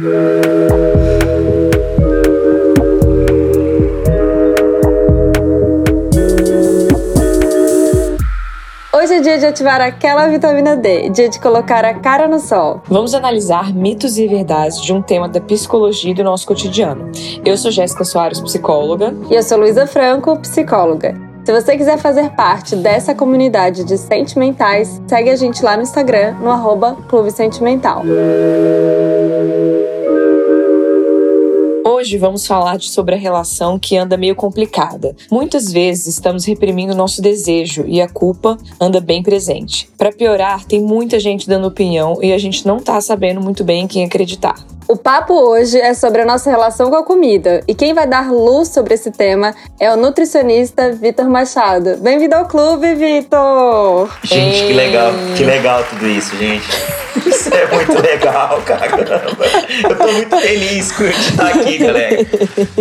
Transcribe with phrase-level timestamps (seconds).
[0.00, 0.08] Hoje
[9.14, 12.80] é dia de ativar aquela vitamina D, dia de colocar a cara no sol.
[12.88, 17.10] Vamos analisar mitos e verdades de um tema da psicologia do nosso cotidiano.
[17.44, 19.14] Eu sou Jéssica Soares, psicóloga.
[19.30, 21.14] E eu sou Luísa Franco, psicóloga.
[21.44, 26.36] Se você quiser fazer parte dessa comunidade de sentimentais, segue a gente lá no Instagram,
[26.40, 28.02] no arroba Clube Sentimental.
[31.84, 35.16] Hoje vamos falar sobre a relação que anda meio complicada.
[35.30, 39.88] Muitas vezes estamos reprimindo nosso desejo e a culpa anda bem presente.
[39.96, 43.84] Para piorar, tem muita gente dando opinião e a gente não tá sabendo muito bem
[43.84, 44.56] em quem acreditar.
[44.90, 48.32] O papo hoje é sobre a nossa relação com a comida e quem vai dar
[48.32, 51.98] luz sobre esse tema é o nutricionista Vitor Machado.
[51.98, 54.10] Bem-vindo ao clube, Vitor!
[54.24, 54.66] Gente, Ei.
[54.66, 56.66] que legal, que legal tudo isso, gente.
[57.24, 59.44] Isso é muito legal, caramba.
[59.88, 62.26] Eu tô muito feliz por estar aqui, galera.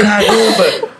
[0.02, 0.99] Caramba!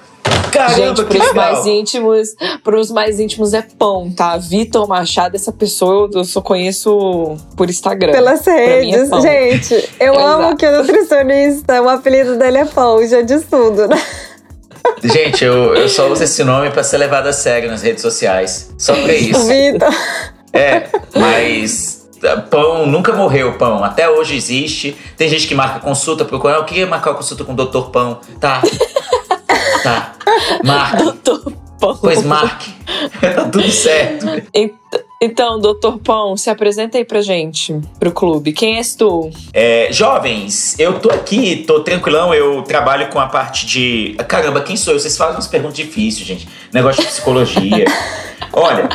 [0.52, 4.38] Caramba, Gente, pros mais íntimos, pros mais íntimos é pão, tá?
[4.38, 8.12] Vitor Machado, essa pessoa eu só conheço por Instagram.
[8.12, 9.12] Pelas é redes.
[9.12, 10.28] É Gente, eu Exato.
[10.28, 14.02] amo que o nutricionista, o apelido dele é pão, já diz tudo, né?
[15.04, 18.74] Gente, eu, eu só uso esse nome para ser levado a sério nas redes sociais.
[18.78, 19.44] Só pra isso.
[19.48, 19.94] Vitor.
[20.52, 22.00] É, mas
[22.50, 23.84] pão nunca morreu, pão.
[23.84, 24.98] Até hoje existe.
[25.16, 26.56] Tem gente que marca consulta, procura.
[26.56, 27.90] Eu queria marcar consulta com o Dr.
[27.92, 28.20] Pão.
[28.40, 28.62] Tá.
[29.84, 30.16] Tá.
[30.64, 31.04] Marque.
[31.04, 31.98] Doutor Pão.
[32.02, 32.74] Pois marque.
[33.22, 34.26] tá tudo certo.
[35.22, 38.54] Então, doutor Pão, se apresenta aí pra gente, pro clube.
[38.54, 39.30] Quem és tu?
[39.54, 44.16] É, jovens, eu tô aqui, tô tranquilão, eu trabalho com a parte de.
[44.28, 45.00] Caramba, quem sou eu?
[45.00, 46.48] Vocês fazem umas perguntas difíceis, gente.
[46.74, 47.86] Negócio de psicologia.
[48.54, 48.90] Olha,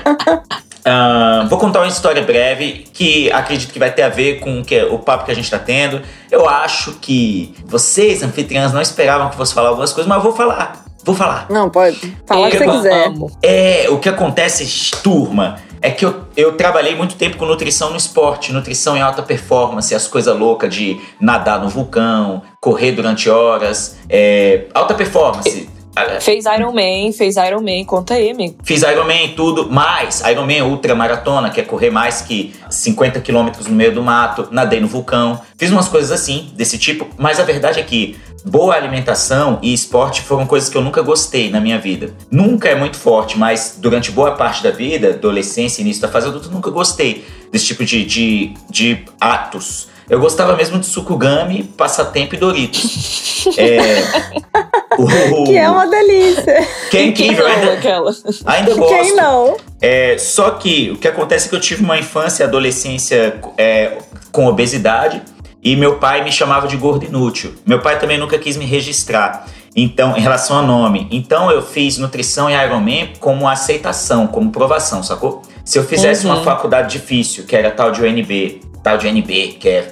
[0.87, 4.65] uh, vou contar uma história breve que acredito que vai ter a ver com o,
[4.65, 6.01] que, o papo que a gente tá tendo.
[6.31, 10.33] Eu acho que vocês, anfitriãs, não esperavam que fosse falar algumas coisas, mas eu vou
[10.33, 10.85] falar.
[11.05, 11.47] Vou falar.
[11.51, 12.17] Não, pode.
[12.27, 13.07] Falar o que você quiser.
[13.09, 13.31] Amo.
[13.43, 17.97] É, o que acontece, turma, é que eu, eu trabalhei muito tempo com nutrição no
[17.97, 23.99] esporte, nutrição em alta performance, as coisas loucas de nadar no vulcão, correr durante horas,
[24.09, 25.69] é, alta performance.
[26.21, 28.57] Fez Iron Man, fez Iron Man, conta aí, amigo.
[28.65, 33.21] Fiz Iron Man tudo, mais Iron Man Ultra Maratona, que é correr mais que 50
[33.21, 35.41] quilômetros no meio do mato, nadei no vulcão.
[35.57, 40.21] Fiz umas coisas assim, desse tipo, mas a verdade é que boa alimentação e esporte
[40.21, 42.13] foram coisas que eu nunca gostei na minha vida.
[42.31, 46.49] Nunca é muito forte, mas durante boa parte da vida, adolescência, início da fase adulta,
[46.49, 49.89] nunca gostei desse tipo de, de, de atos.
[50.09, 53.47] Eu gostava mesmo de Sukugami, Passatempo e Doritos.
[53.57, 54.03] é,
[54.99, 56.69] o, que é uma delícia.
[56.91, 58.11] Quem, quem ainda, aquela.
[58.45, 58.95] ainda gosto.
[58.95, 59.57] Quem não?
[59.81, 63.99] É, só que o que acontece é que eu tive uma infância e adolescência é,
[64.31, 65.23] com obesidade
[65.63, 67.55] e meu pai me chamava de gordo inútil.
[67.65, 69.47] Meu pai também nunca quis me registrar.
[69.75, 71.09] Então, em relação ao nome.
[71.11, 75.43] Então, eu fiz nutrição e Ironman como aceitação, como provação, sacou?
[75.65, 76.35] Se eu fizesse uhum.
[76.35, 79.91] uma faculdade difícil, que era tal de UNB, tal de UNB, que é,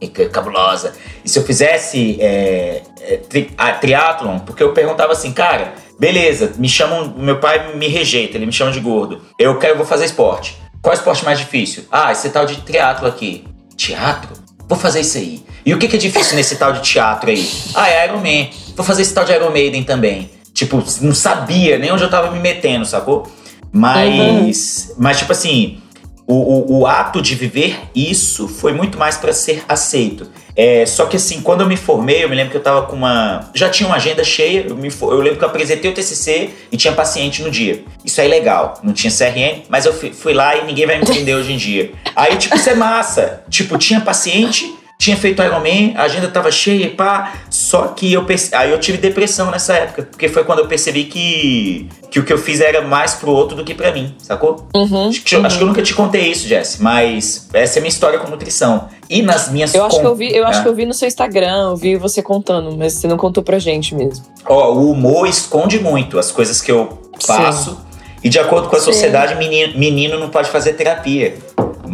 [0.00, 5.12] é, é cabulosa, e se eu fizesse é, é, tri, a, triatlon, porque eu perguntava
[5.12, 9.20] assim, cara, beleza, me chamam, meu pai me rejeita, ele me chama de gordo.
[9.38, 10.56] Eu quero, eu vou fazer esporte.
[10.80, 11.84] Qual é o esporte mais difícil?
[11.92, 13.44] Ah, esse tal de triatlo aqui.
[13.76, 14.32] Teatro?
[14.68, 15.44] Vou fazer isso aí.
[15.64, 17.50] E o que, que é difícil nesse tal de teatro aí?
[17.74, 18.48] Ah, é Iron Man.
[18.74, 20.30] Vou fazer esse tal de Iron Maiden também.
[20.52, 23.26] Tipo, não sabia nem onde eu tava me metendo, sacou?
[23.72, 24.94] Mas, uhum.
[24.98, 25.82] mas tipo assim,
[26.26, 30.26] o, o, o, ato de viver isso foi muito mais para ser aceito.
[30.56, 32.96] É, só que assim, quando eu me formei, eu me lembro que eu tava com
[32.96, 33.50] uma.
[33.54, 36.76] Já tinha uma agenda cheia, eu, me, eu lembro que eu apresentei o TCC e
[36.76, 37.84] tinha paciente no dia.
[38.04, 41.02] Isso é legal, não tinha CRN, mas eu fui, fui lá e ninguém vai me
[41.02, 41.92] entender hoje em dia.
[42.16, 43.42] Aí, tipo, isso é massa.
[43.50, 47.34] Tipo, tinha paciente tinha feito Iron Man, a agenda tava cheia e pá.
[47.50, 48.54] Só que eu perce...
[48.54, 52.32] aí eu tive depressão nessa época, porque foi quando eu percebi que, que o que
[52.32, 54.66] eu fiz era mais pro outro do que para mim, sacou?
[54.74, 55.46] Uhum, acho, que, uhum.
[55.46, 58.30] acho, que, eu nunca te contei isso, Jess, mas essa é a minha história com
[58.30, 58.88] nutrição.
[59.10, 61.06] E nas minhas Eu acho que eu vi, eu acho que eu vi no seu
[61.06, 64.24] Instagram, eu vi você contando, mas você não contou pra gente mesmo.
[64.46, 67.70] Ó, o humor esconde muito as coisas que eu faço.
[67.72, 67.94] Sim.
[68.24, 71.36] E de acordo com a sociedade, menino, menino não pode fazer terapia.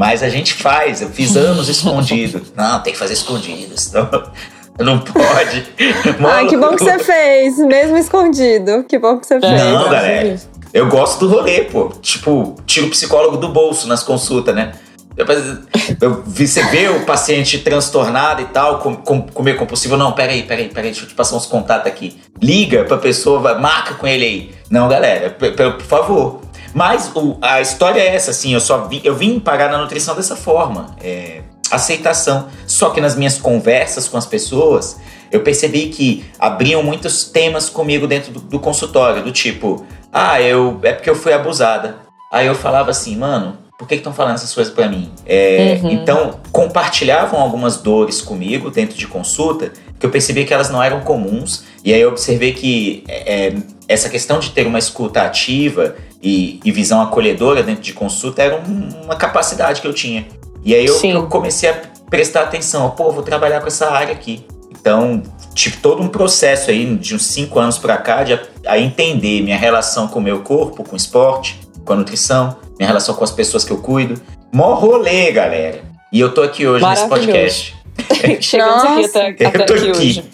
[0.00, 2.40] Mas a gente faz, eu fiz anos escondido.
[2.56, 4.08] Não, tem que fazer escondido, senão
[4.80, 5.66] não pode.
[6.26, 8.82] Ai, que bom que você fez, mesmo escondido.
[8.84, 9.62] Que bom que você fez.
[9.62, 10.40] Não, galera.
[10.72, 11.92] Eu gosto do rolê, pô.
[12.00, 14.72] Tipo, tiro o psicólogo do bolso nas consultas, né?
[15.18, 19.98] Eu, você vê o paciente transtornado e tal, com, com, comer compulsivo.
[19.98, 22.18] Não, peraí, peraí, peraí, deixa eu te passar uns contatos aqui.
[22.40, 24.50] Liga pra pessoa, vai, marca com ele aí.
[24.70, 26.40] Não, galera, por favor.
[26.74, 30.14] Mas o, a história é essa, assim, eu só vi, eu vim parar na nutrição
[30.14, 30.94] dessa forma.
[31.02, 32.48] É, aceitação.
[32.66, 34.98] Só que nas minhas conversas com as pessoas,
[35.30, 40.78] eu percebi que abriam muitos temas comigo dentro do, do consultório, do tipo, ah, eu
[40.82, 41.96] é porque eu fui abusada.
[42.32, 45.10] Aí eu falava assim, mano, por que estão falando essas coisas para mim?
[45.24, 45.90] É, uhum.
[45.90, 51.00] Então, compartilhavam algumas dores comigo dentro de consulta, que eu percebi que elas não eram
[51.00, 51.64] comuns.
[51.84, 53.56] E aí eu observei que é, é
[53.88, 58.56] essa questão de ter uma escuta ativa e, e visão acolhedora dentro de consulta era
[58.56, 60.26] um, uma capacidade que eu tinha.
[60.62, 61.74] E aí eu, eu, comecei a
[62.10, 64.44] prestar atenção, pô, vou trabalhar com essa área aqui.
[64.70, 65.22] Então,
[65.54, 69.42] tive todo um processo aí de uns cinco anos para cá de a, a entender
[69.42, 73.24] minha relação com o meu corpo, com o esporte, com a nutrição, minha relação com
[73.24, 74.20] as pessoas que eu cuido.
[74.52, 75.82] Mó rolê, galera.
[76.12, 77.76] E eu tô aqui hoje nesse podcast.
[78.40, 79.22] Chegamos Nossa.
[79.22, 80.24] aqui até, até aqui, aqui, hoje.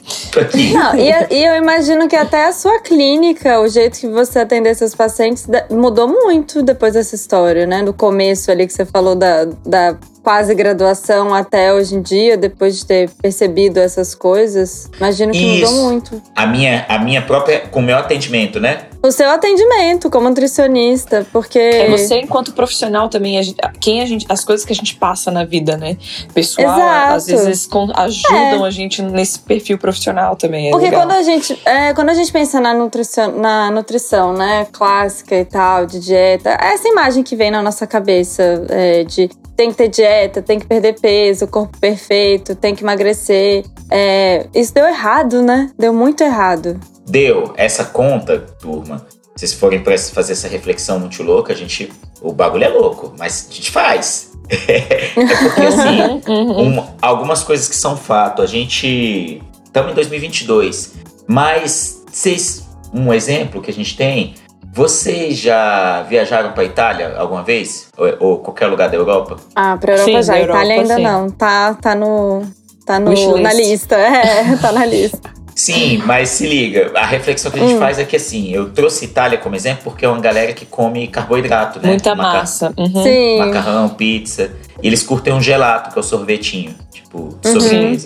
[0.40, 0.72] Aqui.
[0.72, 4.74] Não, e, e, eu imagino que até a sua clínica, o jeito que você atender
[4.74, 7.82] seus pacientes, mudou muito depois dessa história, né?
[7.82, 9.96] No começo ali que você falou da, da
[10.26, 15.70] quase graduação até hoje em dia, depois de ter percebido essas coisas, imagino que Isso.
[15.70, 16.20] mudou muito.
[16.34, 18.86] A minha, a minha própria, com o meu atendimento, né?
[19.00, 21.60] O seu atendimento como nutricionista, porque.
[21.60, 24.96] É você enquanto profissional também, a gente, quem a gente, as coisas que a gente
[24.96, 25.96] passa na vida, né?
[26.34, 27.14] Pessoal, Exato.
[27.14, 28.68] às vezes ajudam é.
[28.68, 30.68] a gente nesse perfil profissional também.
[30.68, 31.02] É porque legal.
[31.02, 35.44] quando a gente, é, quando a gente pensa na nutrição, na nutrição, né, clássica e
[35.44, 39.76] tal, de dieta, é essa imagem que vem na nossa cabeça é, de tem que
[39.76, 43.64] ter dieta, tem que perder peso, corpo perfeito, tem que emagrecer.
[43.90, 45.70] É, isso deu errado, né?
[45.78, 46.78] Deu muito errado.
[47.06, 47.54] Deu.
[47.56, 49.06] Essa conta, turma,
[49.36, 51.90] se vocês forem para fazer essa reflexão muito louca, a gente.
[52.20, 54.32] O bagulho é louco, mas a gente faz.
[54.48, 56.78] é porque, assim, uhum.
[56.78, 58.42] um, algumas coisas que são fato.
[58.42, 59.42] A gente.
[59.76, 60.94] Estamos em 2022,
[61.28, 62.66] mas vocês.
[62.94, 64.34] Um exemplo que a gente tem
[64.72, 67.90] vocês já viajaram para Itália alguma vez?
[67.94, 69.36] Ou, ou, qualquer lugar da Europa?
[69.54, 70.38] Ah, para Europa sim, já.
[70.38, 71.02] Europa, Itália ainda sim.
[71.02, 71.30] não.
[71.30, 72.42] Tá, tá no.
[72.86, 73.96] Tá no, na lista.
[73.96, 75.30] É, tá na lista.
[75.54, 77.78] Sim, mas se liga, a reflexão que a gente hum.
[77.78, 81.06] faz é que assim, eu trouxe Itália como exemplo porque é uma galera que come
[81.08, 81.88] carboidrato, né?
[81.88, 82.72] Muita Maca massa.
[82.78, 83.02] Uhum.
[83.02, 83.38] Sim.
[83.40, 84.50] Macarrão, pizza.
[84.82, 87.96] E eles curtem um gelato, que é o sorvetinho, tipo, uhum.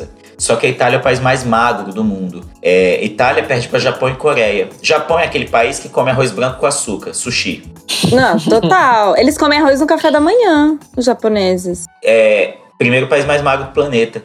[0.41, 2.43] Só que a Itália é o país mais magro do mundo.
[2.63, 4.71] É, Itália perde para Japão e Coreia.
[4.81, 7.63] Japão é aquele país que come arroz branco com açúcar, sushi.
[8.11, 9.15] Não, total.
[9.21, 11.85] Eles comem arroz no café da manhã, os japoneses.
[12.03, 14.25] É, primeiro país mais magro do planeta.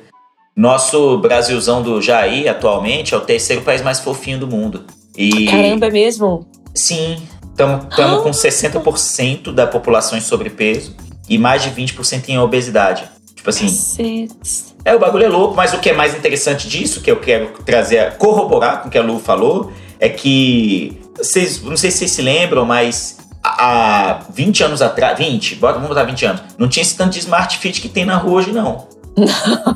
[0.55, 4.85] Nosso Brasilzão do Jair, atualmente, é o terceiro país mais fofinho do mundo.
[5.17, 6.47] E, Caramba, é mesmo?
[6.73, 7.21] Sim.
[7.51, 8.21] Estamos ah.
[8.23, 10.95] com 60% da população em sobrepeso
[11.27, 13.03] e mais de 20% em obesidade.
[13.35, 13.65] Tipo assim.
[13.65, 14.74] Cacete.
[14.85, 17.47] É, o bagulho é louco, mas o que é mais interessante disso, que eu quero
[17.65, 21.01] trazer, corroborar com o que a Lu falou, é que.
[21.17, 25.17] Vocês, não sei se vocês se lembram, mas há 20 anos atrás.
[25.17, 26.41] 20, bora, vamos botar 20 anos.
[26.57, 28.87] Não tinha esse tanto de smart fit que tem na rua hoje, não.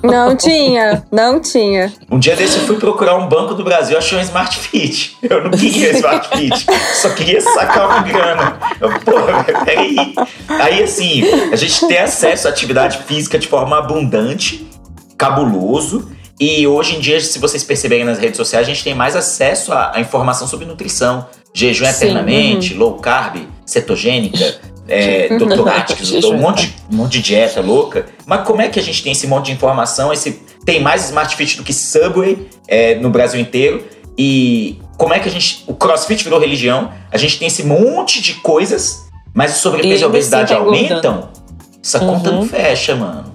[0.03, 1.93] Não tinha, não tinha.
[2.11, 5.17] Um dia desse eu fui procurar um banco do Brasil, achei um Smart Fit.
[5.23, 6.65] Eu não queria Smart Fit,
[6.95, 8.59] só queria sacar uma grana.
[9.05, 10.13] Porra, peraí.
[10.49, 11.23] Aí assim,
[11.53, 14.68] a gente tem acesso à atividade física de forma abundante
[15.19, 16.09] cabuloso.
[16.39, 19.73] E hoje em dia, se vocês perceberem nas redes sociais, a gente tem mais acesso
[19.73, 21.27] à, à informação sobre nutrição.
[21.53, 22.79] Jejum Sim, eternamente, uhum.
[22.79, 25.27] low carb, cetogênica, é.
[25.75, 28.05] Atkins, um monte, um monte de dieta louca.
[28.25, 30.13] Mas como é que a gente tem esse monte de informação?
[30.13, 33.83] Esse, tem mais Smart Fit do que Subway é, no Brasil inteiro.
[34.17, 35.63] E como é que a gente.
[35.67, 36.91] O CrossFit virou religião.
[37.11, 41.29] A gente tem esse monte de coisas, mas o sobrepeso e a obesidade tá aumentam.
[41.83, 42.13] Essa uhum.
[42.13, 43.28] conta não fecha, mano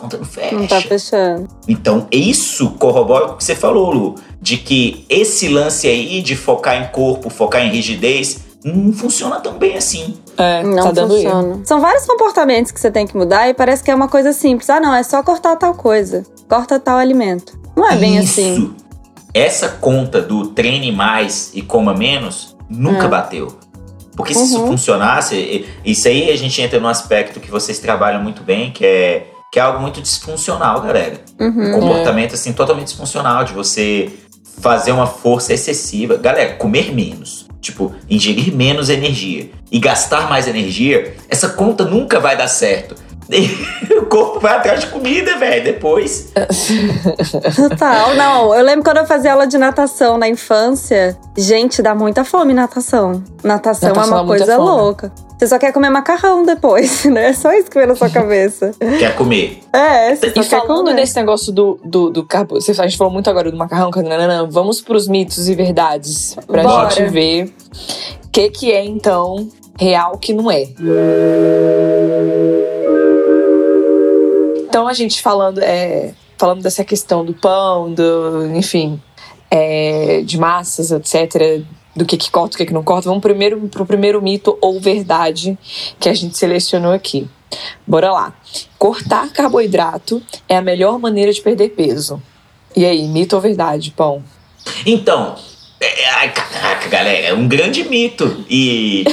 [0.00, 0.54] conta não fecha.
[0.54, 1.48] Não tá fechando.
[1.68, 6.82] Então, isso corrobora o que você falou, Lu, de que esse lance aí de focar
[6.82, 10.16] em corpo, focar em rigidez, não funciona tão bem assim.
[10.36, 11.48] É, não tá dando funciona.
[11.48, 11.62] Erro.
[11.64, 14.68] São vários comportamentos que você tem que mudar e parece que é uma coisa simples.
[14.70, 16.24] Ah, não, é só cortar tal coisa.
[16.48, 17.58] Corta tal alimento.
[17.76, 18.40] Não é bem Isso.
[18.40, 18.74] assim.
[19.32, 23.08] Essa conta do treine mais e coma menos nunca é.
[23.08, 23.48] bateu.
[24.16, 24.46] Porque se uhum.
[24.46, 28.84] isso funcionasse, isso aí a gente entra no aspecto que vocês trabalham muito bem, que
[28.84, 31.20] é que é algo muito disfuncional, galera.
[31.38, 32.34] Uhum, um comportamento, é.
[32.34, 34.10] assim, totalmente disfuncional, de você
[34.60, 36.16] fazer uma força excessiva.
[36.16, 37.48] Galera, comer menos.
[37.60, 42.94] Tipo, ingerir menos energia e gastar mais energia, essa conta nunca vai dar certo.
[43.96, 46.32] o corpo vai atrás de comida, velho, depois.
[47.54, 48.54] Total, não.
[48.54, 51.16] Eu lembro quando eu fazia aula de natação na infância.
[51.36, 53.22] Gente, dá muita fome natação.
[53.44, 55.12] Natação, natação é uma coisa louca.
[55.40, 57.30] Você só quer comer macarrão depois, né?
[57.30, 58.72] É só isso que vem na sua cabeça.
[58.78, 59.60] Quer comer.
[59.72, 60.96] É, você só E falando comer.
[60.96, 62.58] desse negócio do, do, do carbo...
[62.58, 64.46] A gente falou muito agora do macarrão, nananã.
[64.46, 66.36] Vamos pros mitos e verdades.
[66.46, 66.90] Pra Bora.
[66.90, 67.54] gente ver
[68.22, 70.64] o que que é, então, real que não é.
[74.68, 75.60] Então, a gente falando...
[75.62, 79.00] É, falando dessa questão do pão, do, enfim,
[79.50, 81.62] é, de massas, etc.,
[82.00, 84.80] do que, que corta, o que, que não corta, vamos primeiro pro primeiro mito ou
[84.80, 85.58] verdade
[85.98, 87.28] que a gente selecionou aqui.
[87.86, 88.32] Bora lá.
[88.78, 92.22] Cortar carboidrato é a melhor maneira de perder peso.
[92.74, 94.24] E aí, mito ou verdade, pão?
[94.86, 95.36] Então,
[95.78, 98.44] é, ai, caraca, galera, é um grande mito.
[98.48, 99.04] E.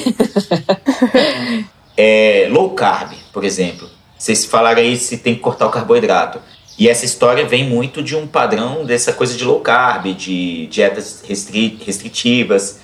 [1.98, 3.90] é, low carb, por exemplo.
[4.18, 6.40] Vocês falaram aí se tem que cortar o carboidrato.
[6.78, 11.24] E essa história vem muito de um padrão dessa coisa de low carb, de dietas
[11.28, 12.80] restri restritivas.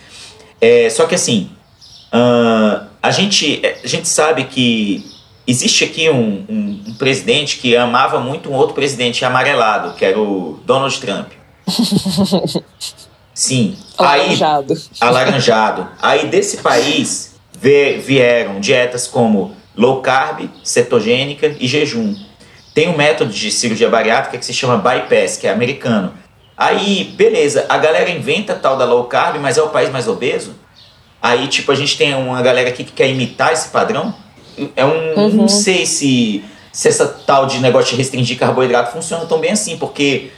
[0.59, 1.51] É, só que assim,
[2.11, 5.05] uh, a, gente, a gente sabe que
[5.45, 10.19] existe aqui um, um, um, presidente que amava muito um outro presidente amarelado, que era
[10.19, 11.31] o Donald Trump.
[13.33, 13.77] Sim.
[13.97, 14.73] Alaranjado.
[14.73, 15.87] Aí, alaranjado.
[16.01, 22.15] Aí desse país vieram dietas como low carb, cetogênica e jejum.
[22.73, 26.13] Tem um método de cirurgia bariátrica que se chama bypass, que é americano.
[26.57, 30.55] Aí, beleza, a galera inventa tal da low carb, mas é o país mais obeso.
[31.21, 34.13] Aí, tipo, a gente tem uma galera aqui que quer imitar esse padrão.
[34.75, 35.19] É um.
[35.19, 35.29] Uhum.
[35.29, 39.77] Não sei se, se essa tal de negócio de restringir carboidrato funciona tão bem assim,
[39.77, 40.31] porque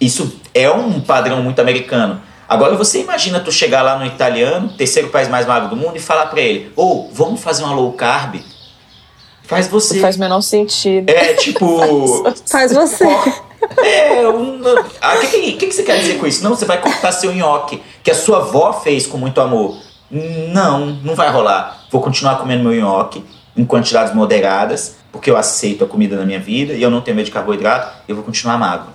[0.00, 2.20] isso é um padrão muito americano.
[2.48, 6.00] Agora você imagina tu chegar lá no italiano, terceiro país mais magro do mundo, e
[6.00, 8.42] falar para ele: ou oh, vamos fazer uma low carb
[9.44, 10.00] Faz você.
[10.00, 11.10] Faz menor sentido.
[11.10, 12.24] É, tipo.
[12.46, 13.04] Faz você.
[13.84, 14.60] É, um.
[15.00, 16.42] Ah, o que, que, que, você quer dizer com isso?
[16.42, 19.76] Não, você vai cortar seu nhoque, que a sua avó fez com muito amor.
[20.10, 21.86] Não, não vai rolar.
[21.90, 23.24] Vou continuar comendo meu nhoque
[23.56, 27.16] em quantidades moderadas, porque eu aceito a comida na minha vida e eu não tenho
[27.16, 28.88] medo de carboidrato, eu vou continuar magro.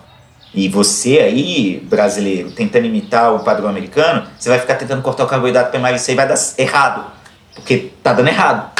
[0.54, 5.28] E você aí, brasileiro, tentando imitar o padrão americano, você vai ficar tentando cortar o
[5.28, 7.06] carboidrato para emagrecer e vai dar errado.
[7.54, 8.77] Porque tá dando errado.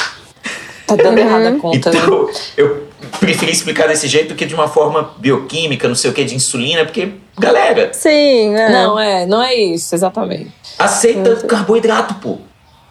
[0.88, 1.26] Tá dando uhum.
[1.26, 1.98] errada a conta, né?
[1.98, 2.32] então, né?
[2.56, 2.88] Eu
[3.20, 6.34] preferi explicar desse jeito do que de uma forma bioquímica, não sei o que, de
[6.34, 7.92] insulina, porque, galera.
[7.92, 8.72] Sim, é.
[8.72, 10.50] Não, é, não é isso, exatamente.
[10.78, 12.38] Aceita carboidrato, pô.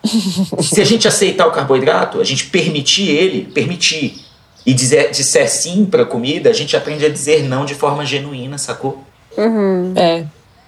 [0.61, 4.23] Se a gente aceitar o carboidrato, a gente permitir ele, permitir,
[4.63, 8.59] e dizer, disser sim pra comida, a gente aprende a dizer não de forma genuína,
[8.59, 9.03] sacou?
[9.35, 9.93] Uhum.
[9.95, 10.23] É.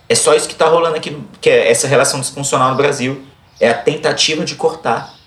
[0.07, 3.21] É só isso que tá rolando aqui, que é essa relação disfuncional no Brasil.
[3.59, 5.18] É a tentativa de cortar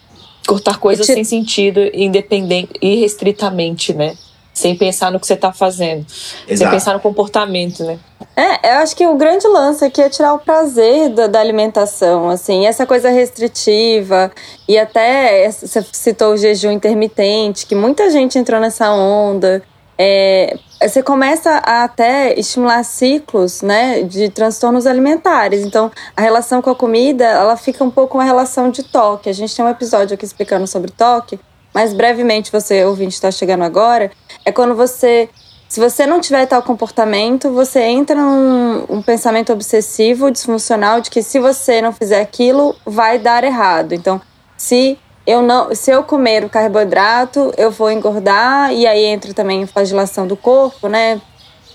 [0.46, 1.14] cortar coisas te...
[1.14, 4.16] sem sentido, independente, irrestritamente, né?
[4.52, 6.04] Sem pensar no que você está fazendo.
[6.46, 6.58] Exato.
[6.58, 7.98] Sem pensar no comportamento, né?
[8.36, 12.30] É, eu acho que o grande lance aqui é tirar o prazer da, da alimentação,
[12.30, 14.32] assim, essa coisa restritiva
[14.66, 19.62] e até você citou o jejum intermitente, que muita gente entrou nessa onda.
[20.04, 25.64] É, você começa a até estimular ciclos, né, de transtornos alimentares.
[25.64, 29.30] Então, a relação com a comida, ela fica um pouco uma relação de toque.
[29.30, 31.38] A gente tem um episódio aqui explicando sobre toque,
[31.72, 34.10] mas brevemente você ouvinte está chegando agora,
[34.44, 35.28] é quando você
[35.68, 41.22] se você não tiver tal comportamento, você entra num um pensamento obsessivo, disfuncional, de que
[41.22, 43.94] se você não fizer aquilo, vai dar errado.
[43.94, 44.20] Então,
[44.54, 49.62] se eu não, se eu comer o carboidrato, eu vou engordar e aí entra também
[49.62, 51.20] a flagelação do corpo, né?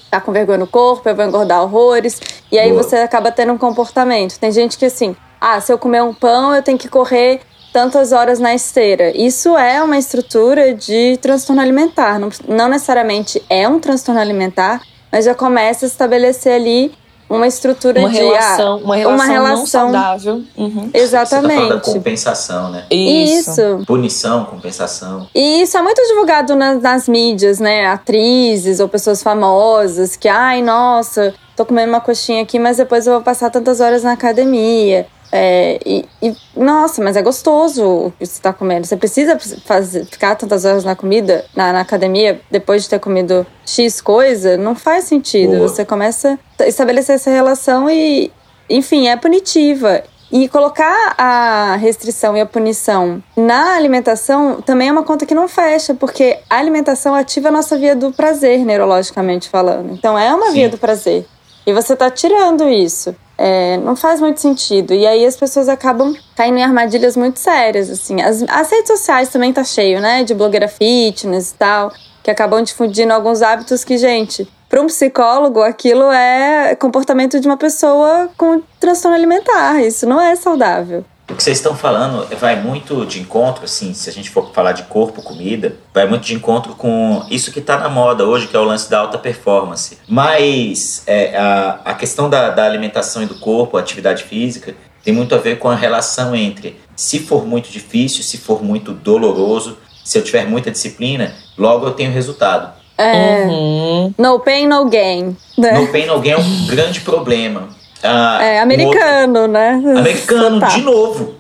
[0.10, 2.20] Tá com vergonha no corpo, eu vou engordar horrores
[2.52, 2.84] e aí Boa.
[2.84, 4.40] você acaba tendo um comportamento.
[4.40, 8.12] Tem gente que assim, ah, se eu comer um pão, eu tenho que correr tantas
[8.12, 9.16] horas na esteira.
[9.16, 12.20] Isso é uma estrutura de transtorno alimentar.
[12.20, 16.94] Não, não necessariamente é um transtorno alimentar, mas já começa a estabelecer ali
[17.30, 20.44] uma estrutura uma de relação, uma relação, uma relação saudável.
[20.56, 20.90] Uhum.
[20.94, 21.62] Exatamente.
[21.62, 22.86] Você tá da compensação, né?
[22.90, 23.52] Isso.
[23.52, 23.84] isso.
[23.86, 25.28] Punição, compensação.
[25.36, 27.88] E isso é muito divulgado nas, nas mídias, né?
[27.88, 33.14] Atrizes ou pessoas famosas que, ai, nossa, tô comendo uma coxinha aqui, mas depois eu
[33.14, 35.08] vou passar tantas horas na academia.
[35.32, 38.88] É, e, e, nossa, mas é gostoso o que você está comendo.
[38.88, 43.46] Você precisa fazer, ficar tantas horas na comida, na, na, academia, depois de ter comido
[43.66, 45.58] X coisa, não faz sentido.
[45.58, 45.68] Boa.
[45.68, 48.32] Você começa a estabelecer essa relação e,
[48.70, 50.04] enfim, é punitiva.
[50.30, 55.48] E colocar a restrição e a punição na alimentação também é uma conta que não
[55.48, 59.94] fecha, porque a alimentação ativa a nossa via do prazer, neurologicamente falando.
[59.94, 60.54] Então é uma Sim.
[60.54, 61.26] via do prazer.
[61.66, 63.16] E você está tirando isso.
[63.38, 64.94] É, não faz muito sentido.
[64.94, 68.22] E aí as pessoas acabam caindo em armadilhas muito sérias, assim.
[68.22, 70.24] As, as redes sociais também tá cheio, né?
[70.24, 71.92] De blogueira fitness e tal,
[72.24, 77.58] que acabam difundindo alguns hábitos que, gente, para um psicólogo, aquilo é comportamento de uma
[77.58, 79.82] pessoa com transtorno alimentar.
[79.82, 84.10] Isso não é saudável o que vocês estão falando vai muito de encontro, assim, se
[84.10, 87.78] a gente for falar de corpo, comida, vai muito de encontro com isso que está
[87.78, 89.98] na moda hoje, que é o lance da alta performance.
[90.08, 95.14] Mas é, a, a questão da, da alimentação e do corpo, a atividade física, tem
[95.14, 99.78] muito a ver com a relação entre se for muito difícil, se for muito doloroso,
[100.04, 102.74] se eu tiver muita disciplina, logo eu tenho resultado.
[102.98, 103.46] É.
[103.46, 104.14] Uhum.
[104.18, 105.36] No pain, no gain.
[105.58, 105.72] Né?
[105.80, 107.68] No pain, no gain é um grande problema.
[108.04, 109.82] Ah, é, americano, um né?
[109.98, 110.68] Americano, tá.
[110.68, 111.36] de novo.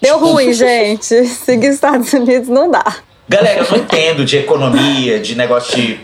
[0.00, 1.26] Deu tipo, ruim, gente.
[1.26, 2.96] Seguir Estados Unidos não dá.
[3.28, 6.00] Galera, eu não entendo de economia, de negócio de,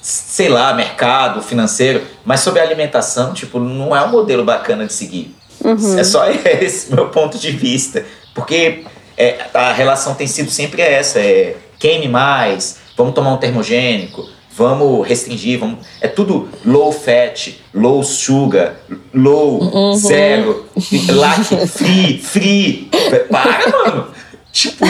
[0.00, 5.34] sei lá, mercado financeiro, mas sobre alimentação, tipo, não é um modelo bacana de seguir.
[5.64, 5.98] Uhum.
[5.98, 6.24] É só
[6.60, 8.04] esse meu ponto de vista.
[8.34, 8.84] Porque
[9.16, 14.28] é, a relação tem sido sempre essa: é queime mais, vamos tomar um termogênico,
[14.60, 15.78] vamos restringir, vamos.
[16.02, 18.76] É tudo low fat, low sugar,
[19.14, 19.94] low, uhum.
[19.94, 20.66] zero,
[21.08, 22.90] lac free, free.
[23.30, 24.08] Para, mano!
[24.52, 24.84] Tipo.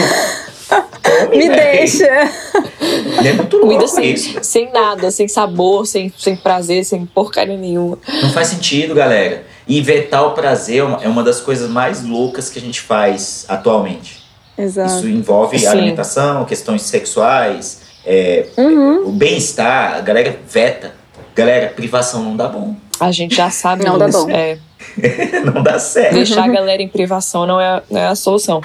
[1.01, 2.05] Come, Me deixa.
[2.05, 4.37] É muito Comida sem, isso.
[4.41, 7.97] sem nada, sem sabor, sem, sem prazer, sem porcaria nenhuma.
[8.21, 9.45] Não faz sentido, galera.
[9.67, 12.81] E vetar o prazer é uma, é uma das coisas mais loucas que a gente
[12.81, 14.21] faz atualmente.
[14.57, 14.97] Exato.
[14.97, 15.67] Isso envolve Sim.
[15.67, 19.09] alimentação, questões sexuais, é, uhum.
[19.09, 19.95] o bem-estar.
[19.95, 20.93] A galera veta.
[21.35, 22.75] Galera, privação não dá bom.
[22.99, 23.97] A gente já sabe não.
[23.97, 24.29] Dá bom.
[24.29, 24.57] É.
[25.45, 26.13] não dá certo.
[26.13, 28.61] Deixar a galera em privação não é, não é a solução.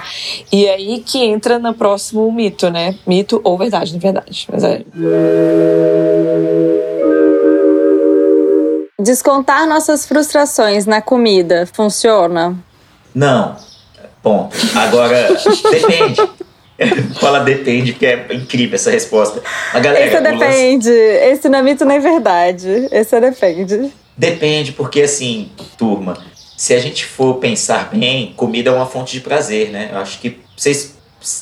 [0.53, 2.97] E aí que entra no próximo mito, né?
[3.07, 4.47] Mito ou verdade, na verdade.
[4.51, 4.83] Mas é.
[8.99, 12.57] Descontar nossas frustrações na comida funciona?
[13.15, 13.57] Não.
[14.23, 14.57] Ponto.
[14.75, 15.29] Agora,
[15.71, 16.21] depende.
[17.21, 19.43] Fala depende, porque é incrível essa resposta.
[19.73, 20.89] A galera, Esse depende.
[20.89, 21.25] Lance...
[21.31, 22.89] Esse não é mito nem verdade.
[22.91, 23.93] Esse depende.
[24.17, 26.17] Depende, porque assim, turma,
[26.57, 29.91] se a gente for pensar bem, comida é uma fonte de prazer, né?
[29.93, 30.95] Eu acho que vocês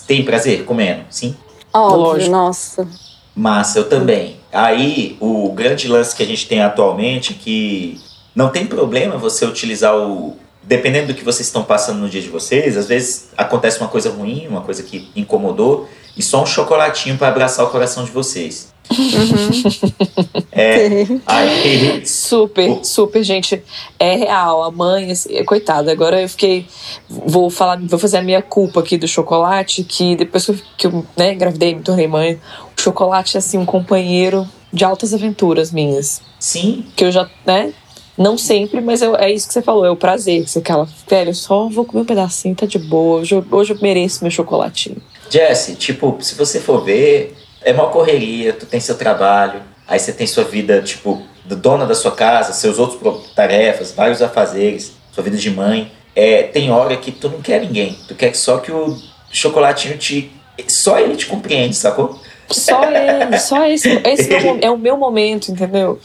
[0.06, 1.36] têm prazer comendo, sim?
[1.72, 2.30] Óbvio, Lógico.
[2.30, 2.88] nossa.
[3.34, 4.36] Massa, eu também.
[4.52, 8.00] Aí, o grande lance que a gente tem atualmente é que
[8.34, 10.36] não tem problema você utilizar o.
[10.66, 14.10] Dependendo do que vocês estão passando no dia de vocês, às vezes acontece uma coisa
[14.10, 18.72] ruim, uma coisa que incomodou, e só um chocolatinho para abraçar o coração de vocês.
[18.90, 20.34] Uhum.
[20.52, 23.62] É, aí, super, super, gente.
[23.98, 24.62] É real.
[24.62, 26.66] A mãe, assim, coitada, agora eu fiquei.
[27.08, 30.86] Vou falar, vou fazer a minha culpa aqui do chocolate, que depois que eu, que
[30.86, 32.38] eu né, engravidei, me tornei mãe,
[32.76, 36.20] o chocolate é assim, um companheiro de altas aventuras minhas.
[36.38, 36.84] Sim.
[36.94, 37.72] Que eu já, né?
[38.16, 40.46] Não sempre, mas eu, é isso que você falou, é o prazer.
[40.46, 43.20] Você fala, velho, eu só vou comer um pedacinho, tá de boa.
[43.20, 45.02] Hoje eu, hoje eu mereço meu chocolatinho.
[45.28, 50.12] Jesse, tipo, se você for ver, é uma correria, tu tem seu trabalho, aí você
[50.12, 55.36] tem sua vida, tipo, dona da sua casa, seus outros tarefas, vários afazeres, sua vida
[55.36, 55.90] de mãe.
[56.14, 58.96] É, tem hora que tu não quer ninguém, tu quer só que o
[59.32, 60.30] chocolatinho te.
[60.68, 62.20] Só ele te compreende, sacou?
[62.48, 63.88] Só ele, só esse.
[64.04, 65.98] Esse é, é o meu momento, entendeu?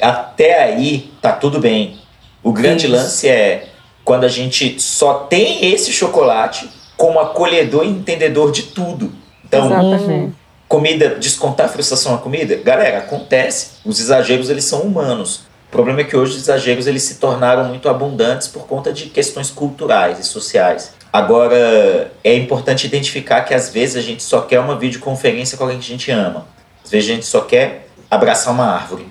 [0.00, 1.98] Até aí tá tudo bem.
[2.42, 2.94] O grande Isso.
[2.94, 3.68] lance é
[4.04, 9.12] quando a gente só tem esse chocolate como acolhedor e entendedor de tudo.
[9.44, 12.54] Então, Exatamente comida, descontar a frustração na comida?
[12.54, 13.72] Galera, acontece.
[13.84, 15.40] Os exageros, eles são humanos.
[15.66, 19.06] O problema é que hoje os exageros eles se tornaram muito abundantes por conta de
[19.06, 20.92] questões culturais e sociais.
[21.12, 25.80] Agora, é importante identificar que às vezes a gente só quer uma videoconferência com alguém
[25.80, 26.46] que a gente ama.
[26.84, 29.06] Às vezes a gente só quer abraçar uma árvore.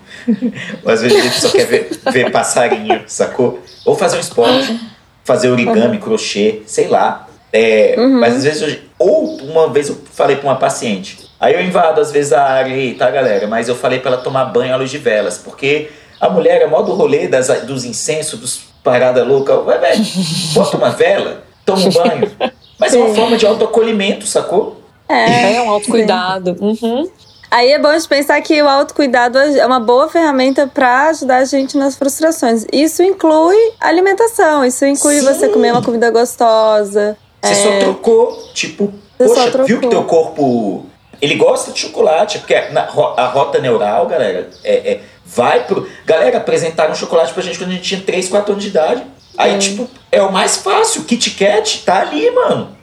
[0.84, 3.60] Ou às vezes a gente só quer ver, ver passarinho, sacou?
[3.84, 4.78] Ou fazer um esporte,
[5.24, 7.26] fazer origami, crochê, sei lá.
[7.52, 8.20] É, uhum.
[8.20, 11.98] Mas às vezes, eu, ou uma vez eu falei para uma paciente, Aí eu invado
[11.98, 13.46] às vezes a área tá, galera?
[13.46, 15.88] Mas eu falei para ela tomar banho à luz de velas, porque
[16.20, 19.56] a mulher é mó do rolê das, dos incensos, dos parada louca.
[19.62, 20.04] Vai, velho,
[20.52, 22.30] bota uma vela, toma um banho.
[22.78, 24.82] Mas é uma forma de autoacolhimento, sacou?
[25.08, 26.56] É, é um autocuidado.
[26.60, 27.10] Uhum.
[27.50, 31.44] Aí é bom de pensar que o autocuidado é uma boa ferramenta para ajudar a
[31.44, 32.64] gente nas frustrações.
[32.72, 35.26] Isso inclui alimentação, isso inclui Sim.
[35.26, 37.16] você comer uma comida gostosa.
[37.42, 37.54] Você é...
[37.54, 40.86] só trocou, tipo, você poxa, viu que teu corpo
[41.20, 45.88] ele gosta de chocolate, porque na, a rota neural, galera, é, é, vai pro.
[46.06, 49.02] Galera, apresentaram chocolate pra gente quando a gente tinha 3, 4 anos de idade.
[49.36, 51.04] Aí, tipo, é o mais fácil.
[51.04, 52.76] Kit Kat tá ali, mano.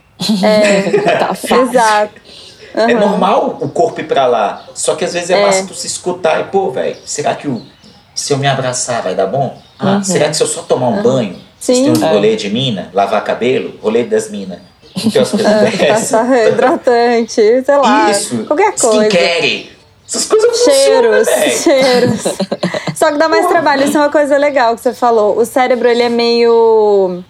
[0.43, 1.61] É, tá fácil.
[1.63, 2.26] Exato.
[2.77, 2.89] Uhum.
[2.89, 4.63] É normal o corpo ir pra lá.
[4.75, 5.45] Só que às vezes é, é.
[5.45, 7.61] massa tu se escutar e, pô, velho, será que o,
[8.13, 9.57] se eu me abraçar vai dar bom?
[9.79, 10.03] Ah, uhum.
[10.03, 11.37] será que se eu só tomar um banho?
[11.59, 11.91] Sim.
[11.91, 14.59] Tem um rolê de mina, lavar cabelo, rolê das minas
[15.11, 18.11] que as coisas é, Passar hidratante, sei lá.
[18.11, 18.45] Isso.
[18.45, 19.07] Qualquer coisa.
[19.07, 19.77] Skincare.
[20.07, 21.27] Essas coisas Cheiros,
[21.63, 22.21] cheiros.
[22.95, 25.37] Só que dá mais trabalho, isso é uma coisa legal que você falou.
[25.37, 27.23] O cérebro, ele é meio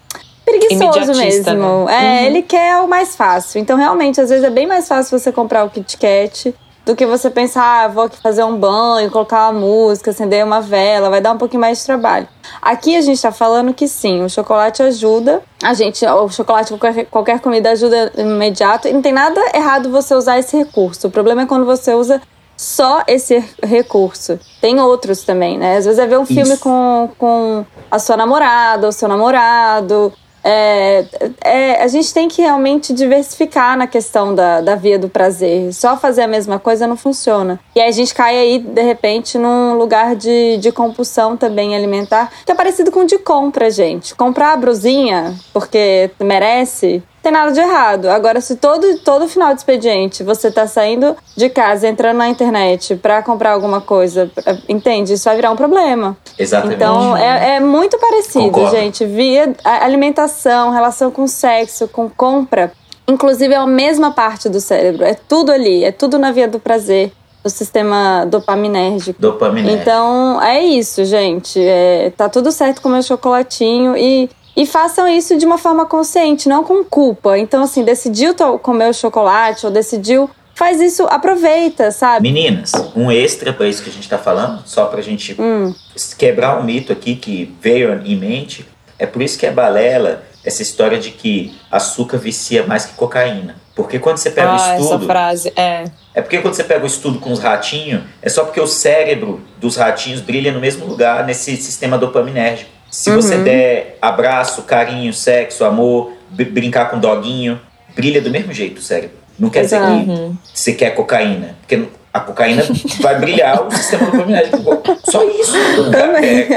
[0.48, 1.86] preguiçoso mesmo.
[1.86, 1.94] Né?
[1.94, 2.28] É, uhum.
[2.28, 3.60] ele quer o mais fácil.
[3.60, 6.56] Então, realmente, às vezes é bem mais fácil você comprar o Kit Kat
[6.86, 10.62] do que você pensar, ah, vou aqui fazer um banho, colocar uma música, acender uma
[10.62, 12.26] vela, vai dar um pouquinho mais de trabalho.
[12.62, 15.44] Aqui a gente tá falando que sim, o chocolate ajuda.
[15.62, 18.88] A gente, o chocolate, qualquer, qualquer comida ajuda imediato.
[18.88, 21.08] E não tem nada errado você usar esse recurso.
[21.08, 22.22] O problema é quando você usa
[22.56, 24.40] só esse recurso.
[24.62, 25.76] Tem outros também, né?
[25.76, 26.34] Às vezes é ver um Isso.
[26.34, 30.14] filme com, com a sua namorada ou seu namorado.
[30.50, 31.06] É,
[31.44, 35.74] é, a gente tem que realmente diversificar na questão da, da via do prazer.
[35.74, 37.60] Só fazer a mesma coisa não funciona.
[37.76, 42.32] E aí a gente cai aí, de repente, num lugar de, de compulsão também alimentar,
[42.46, 44.16] que é parecido com de compra, gente.
[44.16, 48.06] Comprar a brusinha porque merece, tem nada de errado.
[48.06, 52.96] Agora, se todo, todo final de expediente você tá saindo de casa, entrando na internet
[52.96, 55.14] para comprar alguma coisa, é, entende?
[55.14, 56.16] Isso vai virar um problema.
[56.40, 56.78] Exatamente.
[56.78, 58.78] Então, é, é muito parecido, Concordo.
[58.78, 59.06] gente.
[59.06, 62.72] Via alimentação, relação com sexo, com compra.
[63.06, 65.04] Inclusive, é a mesma parte do cérebro.
[65.04, 65.84] É tudo ali.
[65.84, 67.12] É tudo na via do prazer
[67.44, 69.22] do sistema dopaminérgico.
[69.22, 69.82] Dopaminérgico.
[69.82, 71.60] Então, é isso, gente.
[71.60, 75.86] É, tá tudo certo com o meu chocolatinho e e façam isso de uma forma
[75.86, 77.38] consciente, não com culpa.
[77.38, 80.28] Então, assim, decidiu comer o chocolate ou decidiu.
[80.56, 82.32] Faz isso, aproveita, sabe?
[82.32, 85.72] Meninas, um extra para isso que a gente tá falando, só pra gente hum.
[86.18, 88.68] quebrar um mito aqui que veio em mente.
[88.98, 93.58] É por isso que é balela essa história de que açúcar vicia mais que cocaína.
[93.76, 94.96] Porque quando você pega ah, o estudo.
[94.96, 95.84] Essa frase, é.
[96.16, 99.40] É porque quando você pega o estudo com os ratinhos, é só porque o cérebro
[99.60, 102.77] dos ratinhos brilha no mesmo lugar nesse sistema dopaminérgico.
[102.90, 103.16] Se uhum.
[103.18, 107.60] você der abraço, carinho, sexo, amor, brincar com doguinho,
[107.96, 109.18] brilha do mesmo jeito o cérebro.
[109.38, 110.00] Não quer Exato.
[110.00, 111.56] dizer que você quer cocaína.
[111.62, 112.64] Porque a cocaína
[113.02, 114.82] vai brilhar o sistema dopaminérgico.
[115.04, 115.54] Só isso.
[115.92, 116.48] Também.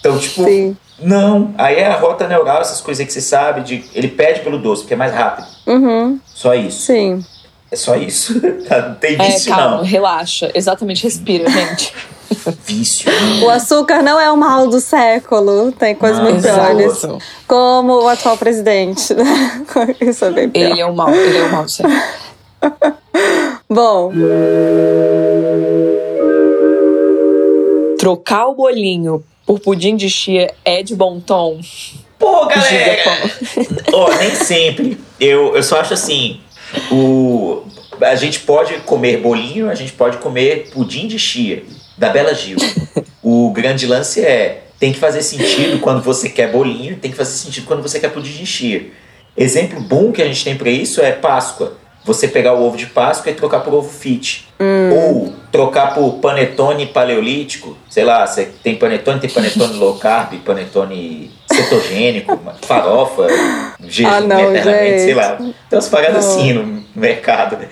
[0.00, 0.76] Então, tipo, Sim.
[1.00, 1.54] não.
[1.56, 3.60] Aí é a rota neural, essas coisas que você sabe.
[3.62, 5.46] De, ele pede pelo doce, porque é mais rápido.
[5.66, 6.18] Uhum.
[6.26, 6.82] Só isso.
[6.82, 7.24] Sim.
[7.70, 8.34] É só isso.
[8.40, 9.84] não tem vício, é, calma, não.
[9.84, 10.50] Relaxa.
[10.54, 11.94] Exatamente, respira, gente.
[12.66, 13.10] Vício.
[13.42, 15.72] O açúcar não é o mal do século.
[15.72, 17.02] Tem coisas muito piores.
[17.46, 19.14] Como o atual presidente.
[20.00, 20.70] Isso é bem pior.
[20.70, 21.94] Ele é o mal, ele é o mal do século.
[23.68, 24.12] Bom.
[27.98, 31.60] Trocar o bolinho por pudim de chia é de bom tom?
[32.18, 33.02] Pô, galera!
[33.92, 34.98] Ó, oh, nem sempre.
[35.20, 36.40] Eu, eu só acho assim,
[36.90, 37.62] o,
[38.00, 41.64] a gente pode comer bolinho, a gente pode comer pudim de chia
[41.96, 42.58] da Bela Gil.
[43.22, 47.32] o grande lance é tem que fazer sentido quando você quer bolinho, tem que fazer
[47.32, 48.90] sentido quando você quer pudim de chia.
[49.36, 51.76] Exemplo bom que a gente tem para isso é Páscoa.
[52.04, 54.46] Você pegar o ovo de Páscoa e trocar por ovo fit.
[54.60, 54.92] Hum.
[54.92, 57.76] Ou trocar por panetone paleolítico.
[57.88, 63.26] Sei lá, você tem panetone, tem panetone low carb, panetone cetogênico, farofa,
[63.88, 65.36] jejum ah, não, eternamente, sei lá.
[65.36, 67.56] Tem umas paradas assim no mercado.
[67.56, 67.68] Né?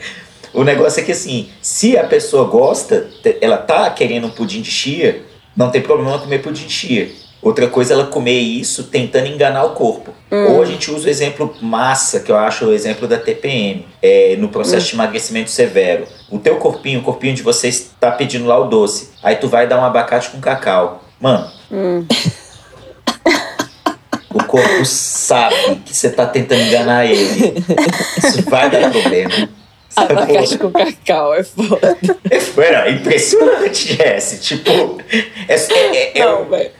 [0.54, 3.08] O negócio é que assim, se a pessoa gosta,
[3.40, 5.22] ela tá querendo um pudim de chia,
[5.56, 7.10] não tem problema comer pudim de chia.
[7.42, 10.14] Outra coisa é ela comer isso tentando enganar o corpo.
[10.30, 10.52] Hum.
[10.52, 14.36] Ou a gente usa o exemplo massa, que eu acho o exemplo da TPM, é,
[14.38, 14.90] no processo hum.
[14.90, 16.06] de emagrecimento severo.
[16.30, 19.10] O teu corpinho, o corpinho de vocês está pedindo lá o doce.
[19.22, 21.02] Aí tu vai dar um abacate com cacau.
[21.20, 21.50] Mano.
[21.70, 22.06] Hum.
[24.34, 27.54] O corpo sabe que você tá tentando enganar ele.
[28.16, 29.48] Isso vai dar problema.
[29.96, 31.98] Abacaxi com cacau é foda.
[32.30, 34.38] É, impressionante, Jesse.
[34.38, 34.98] Tipo,
[35.48, 36.70] é, é, é, não, velho.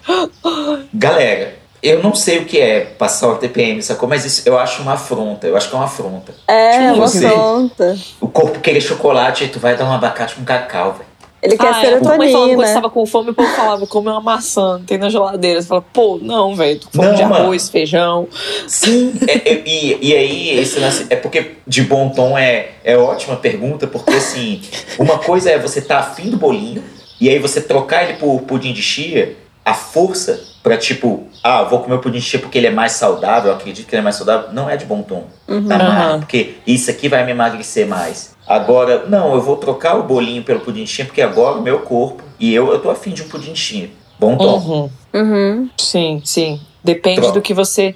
[0.95, 4.09] Galera, eu não sei o que é passar o TPM, sacou?
[4.09, 5.47] Mas isso eu acho uma afronta.
[5.47, 6.33] Eu acho que é uma afronta.
[6.47, 7.99] É, tipo, uma afronta.
[8.21, 11.12] O corpo querer chocolate, aí tu vai dar um abacate com cacau, velho.
[11.43, 12.25] Ele quer ah, serotonina.
[12.25, 15.61] Minha mãe quando estava com fome, o povo falava, come uma maçã, tem na geladeira.
[15.61, 18.29] Você fala, pô, não, velho, tô com fome não, de arroz, feijão.
[18.69, 22.97] Sim, é, é, e, e aí, esse lance, é porque de bom tom é, é
[22.97, 24.63] ótima pergunta, porque assim,
[24.97, 26.85] uma coisa é você tá afim do bolinho,
[27.21, 31.81] e aí você trocar ele por pudim de chia, a força para tipo, ah, vou
[31.81, 34.05] comer o pudim de chia porque ele é mais saudável, eu acredito que ele é
[34.05, 35.25] mais saudável, não é de bom tom.
[35.49, 35.67] Uhum.
[35.67, 38.32] Tá porque isso aqui vai me emagrecer mais.
[38.47, 41.81] Agora, não, eu vou trocar o bolinho pelo pudim de chia, porque agora o meu
[41.81, 43.91] corpo e eu, eu tô afim de um pudim de chia.
[44.19, 44.59] Bom tom.
[44.59, 44.91] Uhum.
[45.15, 45.71] Uhum.
[45.79, 46.61] Sim, sim.
[46.85, 47.35] Depende Troca.
[47.35, 47.95] do que você.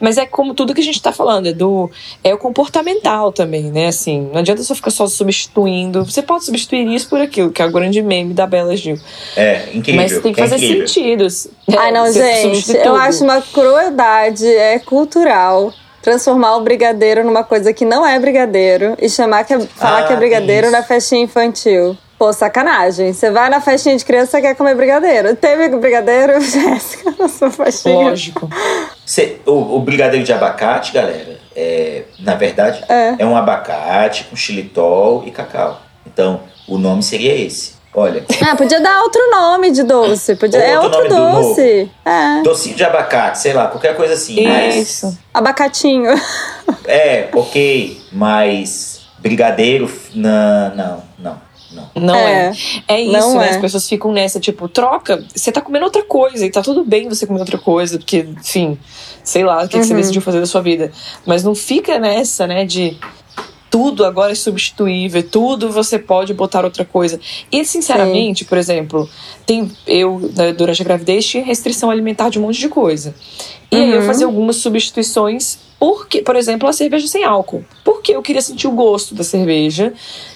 [0.00, 1.90] Mas é como tudo que a gente tá falando, é do.
[2.22, 3.88] É o comportamental também, né?
[3.88, 6.04] Assim, não adianta só ficar só substituindo.
[6.04, 8.96] Você pode substituir isso por aquilo, que é o grande meme da Bela Gil.
[9.36, 10.02] É, incrível.
[10.02, 11.26] Mas tem que fazer é sentido.
[11.76, 12.76] Ai, não, gente.
[12.76, 15.72] Eu acho uma crueldade, é cultural
[16.08, 20.06] transformar o brigadeiro numa coisa que não é brigadeiro e chamar que é, falar ah,
[20.06, 21.94] que é brigadeiro na festinha infantil.
[22.18, 23.12] Pô, sacanagem.
[23.12, 25.36] Você vai na festinha de criança e quer comer brigadeiro.
[25.36, 28.08] Teve brigadeiro, Jéssica, na sua festinha?
[28.08, 28.48] Lógico.
[29.04, 33.16] Cê, o, o, brigadeiro de abacate, galera, é, na verdade, é.
[33.18, 35.82] é um abacate com xilitol e cacau.
[36.06, 37.77] Então, o nome seria esse.
[37.98, 38.24] Olha.
[38.48, 40.36] Ah, podia dar outro nome de doce.
[40.36, 41.90] Podia, é outro é outro doce.
[42.04, 42.42] É.
[42.42, 44.36] Docinho de abacate, sei lá, qualquer coisa assim.
[44.68, 45.06] Isso.
[45.06, 45.18] Mas...
[45.34, 46.10] Abacatinho.
[46.86, 48.00] É, ok.
[48.12, 51.48] Mas brigadeiro, não, não, não.
[51.70, 51.90] Não.
[51.94, 52.52] Não é.
[52.88, 53.48] É, É isso, não né?
[53.48, 53.50] é.
[53.50, 57.08] As pessoas ficam nessa, tipo, troca, você tá comendo outra coisa e tá tudo bem
[57.10, 58.78] você comer outra coisa, porque, enfim,
[59.22, 60.00] sei lá o que, que você Uhum.
[60.00, 60.90] decidiu fazer da sua vida.
[61.26, 62.96] Mas não fica nessa, né, de
[63.70, 67.20] tudo agora é substituível, tudo você pode botar outra coisa.
[67.52, 69.08] E, sinceramente, por exemplo,
[69.46, 73.14] tem eu, né, durante a gravidez, tinha restrição alimentar de um monte de coisa.
[73.70, 74.06] E aí eu Uhum.
[74.06, 77.62] fazia algumas substituições, porque, por exemplo, a cerveja sem álcool.
[77.84, 79.92] Porque eu queria sentir o gosto da cerveja,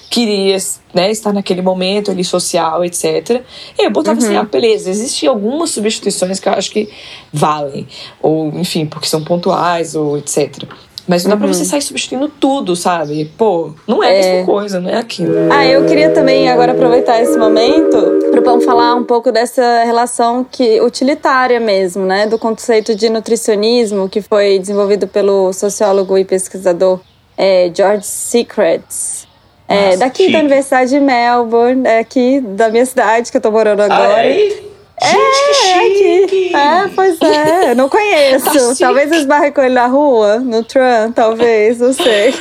[0.09, 0.55] queria
[0.93, 3.41] né, estar naquele momento ali social, etc.
[3.77, 4.25] E eu botava Uhum.
[4.27, 6.87] assim, ah, beleza, existem algumas substituições que eu acho que
[7.31, 7.87] valem.
[8.21, 10.63] Ou, enfim, porque são pontuais, ou etc.
[11.07, 11.53] Mas não dá pra Uhum.
[11.53, 13.25] você sair substituindo tudo, sabe?
[13.37, 14.31] Pô, não é a É.
[14.31, 15.33] mesma coisa, não é aquilo.
[15.51, 17.97] Ah, eu queria também agora aproveitar esse momento
[18.31, 24.07] para Pão falar um pouco dessa relação que utilitária mesmo, né, do conceito de nutricionismo
[24.07, 26.99] que foi desenvolvido pelo sociólogo e pesquisador
[27.37, 29.27] é, George Secrets.
[29.67, 30.33] É, Nossa, daqui chique.
[30.33, 34.15] da Universidade de Melbourne, é aqui da minha cidade que eu tô morando agora.
[34.17, 34.62] Ah, é?
[35.09, 35.87] Gente, que É
[36.21, 36.55] chique!
[36.55, 37.71] É, pois é.
[37.71, 38.45] Eu não conheço.
[38.77, 42.33] Tá talvez eu esbarre com ele na rua, no tram, talvez, não sei.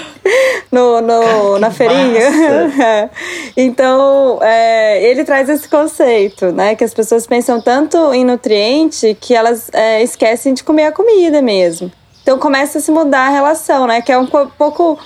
[0.71, 2.23] No, no, Cara, na feirinha.
[2.83, 3.09] É.
[3.57, 6.75] Então, é, ele traz esse conceito, né?
[6.75, 11.43] Que as pessoas pensam tanto em nutriente que elas é, esquecem de comer a comida
[11.43, 11.91] mesmo.
[12.23, 14.01] Então começa a se mudar a relação, né?
[14.01, 14.99] Que é um co- pouco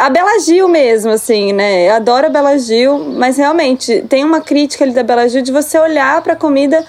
[0.00, 1.88] a Bela Gil mesmo, assim, né?
[1.88, 5.52] Eu adoro a Bela Gil, mas realmente tem uma crítica ali da Bela Gil de
[5.52, 6.84] você olhar pra comida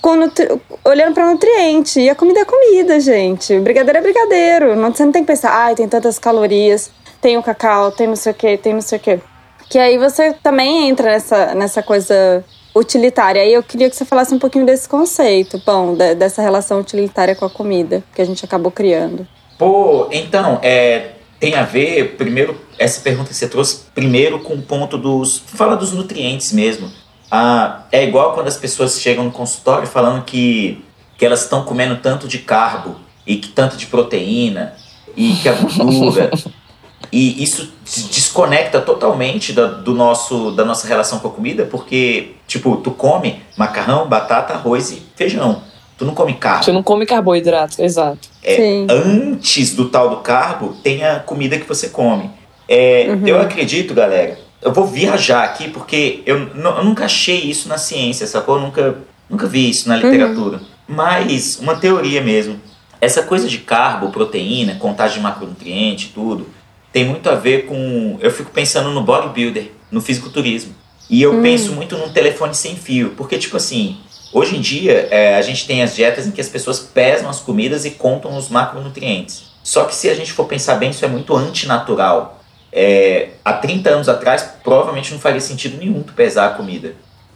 [0.00, 0.48] com nutri-
[0.84, 2.00] olhando pra nutriente.
[2.00, 3.58] E a comida é comida, gente.
[3.60, 4.76] Brigadeiro é brigadeiro.
[4.76, 6.90] Não, você não tem que pensar, ai, tem tantas calorias,
[7.20, 9.20] tem o cacau, tem não sei o quê, tem não sei o quê.
[9.68, 12.44] Que aí você também entra nessa, nessa coisa
[12.74, 13.42] utilitária.
[13.42, 17.34] Aí eu queria que você falasse um pouquinho desse conceito, bom, de- dessa relação utilitária
[17.34, 19.26] com a comida que a gente acabou criando.
[19.58, 24.62] Pô, então, é, tem a ver, primeiro, essa pergunta que você trouxe, primeiro com o
[24.62, 25.42] ponto dos.
[25.46, 26.90] Fala dos nutrientes mesmo.
[27.30, 30.82] Ah, é igual quando as pessoas chegam no consultório falando que,
[31.16, 32.96] que elas estão comendo tanto de carbo
[33.26, 34.74] e que tanto de proteína
[35.16, 36.30] e que a gordura.
[37.12, 42.34] e isso des- desconecta totalmente da, do nosso, da nossa relação com a comida, porque,
[42.46, 45.62] tipo, tu come macarrão, batata, arroz e feijão.
[45.98, 46.64] Tu não come carbo.
[46.64, 48.28] Você não come carboidrato, exato.
[48.42, 48.86] É, Sim.
[48.88, 52.30] antes do tal do carbo, tem a comida que você come.
[52.68, 53.26] É, Uhum.
[53.26, 54.38] Eu acredito, galera.
[54.62, 58.56] Eu vou viajar aqui porque eu, eu nunca achei isso na ciência, sacou?
[58.56, 58.96] Eu nunca,
[59.28, 60.02] nunca vi isso na Uhum.
[60.02, 60.60] literatura.
[60.86, 62.60] Mas, uma teoria mesmo.
[63.00, 66.46] Essa coisa de carbo, proteína, contagem de macronutriente, tudo,
[66.92, 68.16] tem muito a ver com.
[68.20, 70.74] Eu fico pensando no bodybuilder, no fisiculturismo.
[71.10, 71.34] E Hum.
[71.36, 73.10] eu penso muito num telefone sem fio.
[73.16, 73.96] Porque, tipo assim,
[74.32, 77.40] hoje em dia é, a gente tem as dietas em que as pessoas pesam as
[77.40, 79.44] comidas e contam os macronutrientes.
[79.62, 82.40] Só que se a gente for pensar bem, isso é muito antinatural.
[82.72, 86.94] É, há 30 anos atrás, provavelmente não faria sentido nenhum tu pesar a comida.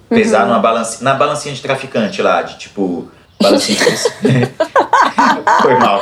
[0.08, 3.10] Pesar numa balança, na balancinha de traficante lá, de tipo.
[3.40, 3.96] Balancinha de...
[5.62, 6.00] Foi mal.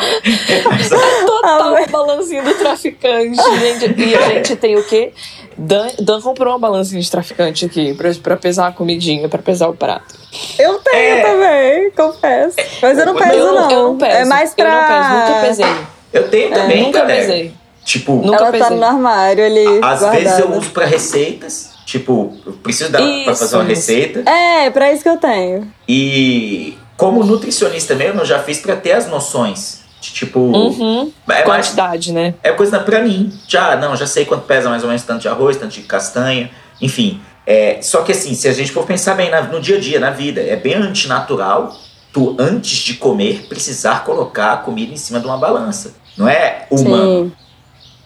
[1.27, 3.37] Total balancinho do traficante.
[3.59, 5.13] Gente, e a gente tem o quê?
[5.63, 9.69] Dan, Dan comprou uma balancinha de traficante aqui pra, pra pesar a comidinha, pra pesar
[9.69, 10.15] o prato.
[10.59, 11.23] Eu tenho É.
[11.23, 12.57] também, confesso.
[12.81, 13.71] Mas eu não peso, eu, não.
[13.71, 14.11] eu não peso.
[14.17, 14.65] É mais pra.
[14.65, 15.77] Eu não peso, nunca pesei.
[16.15, 17.21] eu tenho também, nunca galera.
[17.21, 17.55] pesei.
[17.85, 18.77] Tipo, Nunca Ela tá pesei.
[18.77, 19.67] no armário ali.
[19.83, 20.11] às guardada.
[20.13, 21.71] vezes eu uso pra receitas.
[21.85, 23.91] Tipo, eu preciso dar pra Isso, fazer uma isso.
[23.91, 24.31] receita.
[24.31, 25.71] É, pra isso que eu tenho.
[25.89, 29.80] E como nutricionista mesmo, eu já fiz pra ter as noções.
[30.01, 31.13] De, tipo, Uhum.
[31.29, 32.35] é, mais, Quantidade, né?
[32.43, 33.33] é coisa pra mim.
[33.47, 36.51] Já, não, já sei quanto pesa mais ou menos tanto de arroz, tanto de castanha,
[36.81, 37.21] enfim.
[37.47, 40.01] É, só que assim, se a gente for pensar bem na- no dia a dia,
[40.01, 41.77] na vida, é bem antinatural
[42.13, 45.95] tu, antes de comer, precisar colocar a comida em cima de uma balança.
[46.17, 47.33] Não é humano.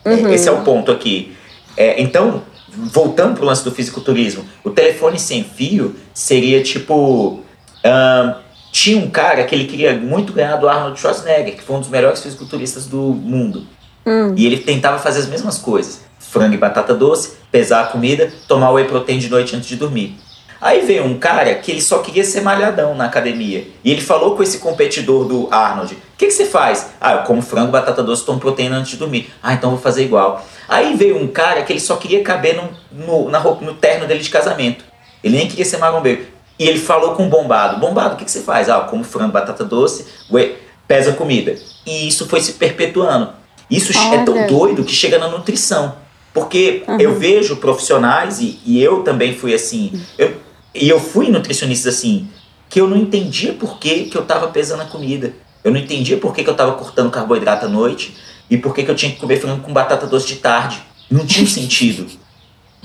[0.04, 0.10] Sim.
[0.10, 0.28] Uhum.
[0.32, 1.34] Esse é o ponto aqui.
[1.76, 7.40] É, então, voltando pro lance do fisiculturismo, o telefone sem fio seria tipo.
[7.84, 8.34] ahn,
[8.74, 11.88] tinha um cara que ele queria muito ganhar do Arnold Schwarzenegger, que foi um dos
[11.88, 13.68] melhores fisiculturistas do mundo.
[14.04, 14.34] Hum.
[14.36, 18.72] E ele tentava fazer as mesmas coisas: frango e batata doce, pesar a comida, tomar
[18.72, 20.18] whey protein de noite antes de dormir.
[20.60, 23.64] Aí veio um cara que ele só queria ser malhadão na academia.
[23.84, 26.90] E ele falou com esse competidor do Arnold: O que, que você faz?
[27.00, 29.32] Ah, eu como frango, batata doce, tomo proteína antes de dormir.
[29.40, 30.44] Ah, então vou fazer igual.
[30.68, 34.04] Aí veio um cara que ele só queria caber no, no, na roupa, no terno
[34.08, 34.84] dele de casamento.
[35.22, 36.33] Ele nem queria ser marombeiro.
[36.58, 38.68] E ele falou com o bombado: Bombado, o que, que você faz?
[38.68, 41.56] Ah, eu como frango, batata doce, whey, pesa comida.
[41.86, 43.30] E isso foi se perpetuando.
[43.70, 44.46] Isso é tão Olha.
[44.46, 45.96] doido que chega na nutrição.
[46.32, 47.00] Porque Uhum.
[47.00, 49.92] eu vejo profissionais, e, e eu também fui assim.
[50.18, 50.34] Eu,
[50.74, 52.28] e eu fui nutricionista assim,
[52.68, 55.32] que eu não entendia por que, que eu tava pesando a comida.
[55.62, 58.16] Eu não entendia por que, que eu tava cortando carboidrato à noite
[58.50, 60.82] e por que, que eu tinha que comer frango com batata doce de tarde.
[61.10, 62.06] Não tinha sentido.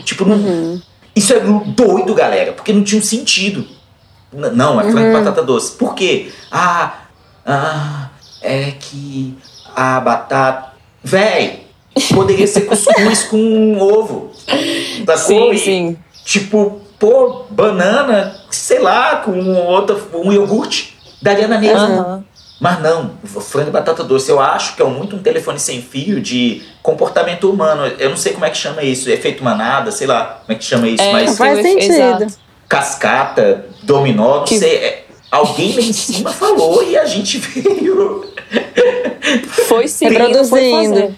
[0.06, 0.38] Tipo, não.
[0.38, 0.82] Uhum.
[1.16, 3.66] Isso é doido, galera, porque não tinha um sentido.
[4.34, 5.10] N- Não, é frango Uhum.
[5.10, 5.72] e batata doce.
[5.74, 6.32] Por quê?
[6.52, 6.94] Ah,
[7.46, 8.10] ah,
[8.42, 9.36] é que
[9.76, 10.70] a batata.
[11.04, 11.66] Véi,
[12.14, 14.32] poderia ser cuscuz com um ovo.
[15.06, 15.54] Sacou?
[15.54, 15.98] Sim, sim.
[16.26, 19.32] Tipo, pô, banana, sei lá, com
[19.66, 20.98] outra, um iogurte.
[21.22, 21.80] Daria na mesma.
[21.86, 22.24] Aham.
[22.60, 26.20] Mas não, frango e batata doce, eu acho que é muito um telefone sem fio
[26.20, 27.86] de comportamento humano.
[27.98, 30.66] Eu não sei como é que chama isso, efeito manada, sei lá como é que
[30.66, 31.94] chama isso, É, mas Faz sentido.
[31.94, 32.28] exato.
[32.68, 34.76] cascata, dominó, não Que- sei.
[34.76, 38.26] é- alguém lá em cima falou e a gente veio.
[39.68, 40.50] Foi Reproduzindo.
[40.50, 41.16] fazendo.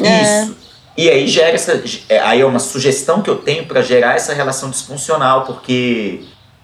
[0.00, 0.42] É.
[0.42, 0.56] Isso.
[0.96, 1.82] E aí gera essa.
[2.08, 6.20] é, Aí é uma sugestão que eu tenho para gerar essa relação disfuncional, porque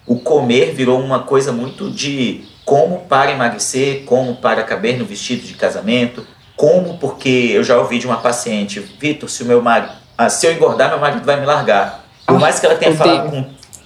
[0.06, 5.46] o comer virou uma coisa muito de como para emagrecer, como para caber no vestido
[5.46, 9.92] de casamento, como porque eu já ouvi de uma paciente, Vitor, se o meu marido.
[10.18, 12.04] ah, se eu engordar, meu marido vai me largar.
[12.26, 13.44] Por Ah, mais que ela tenha falado com.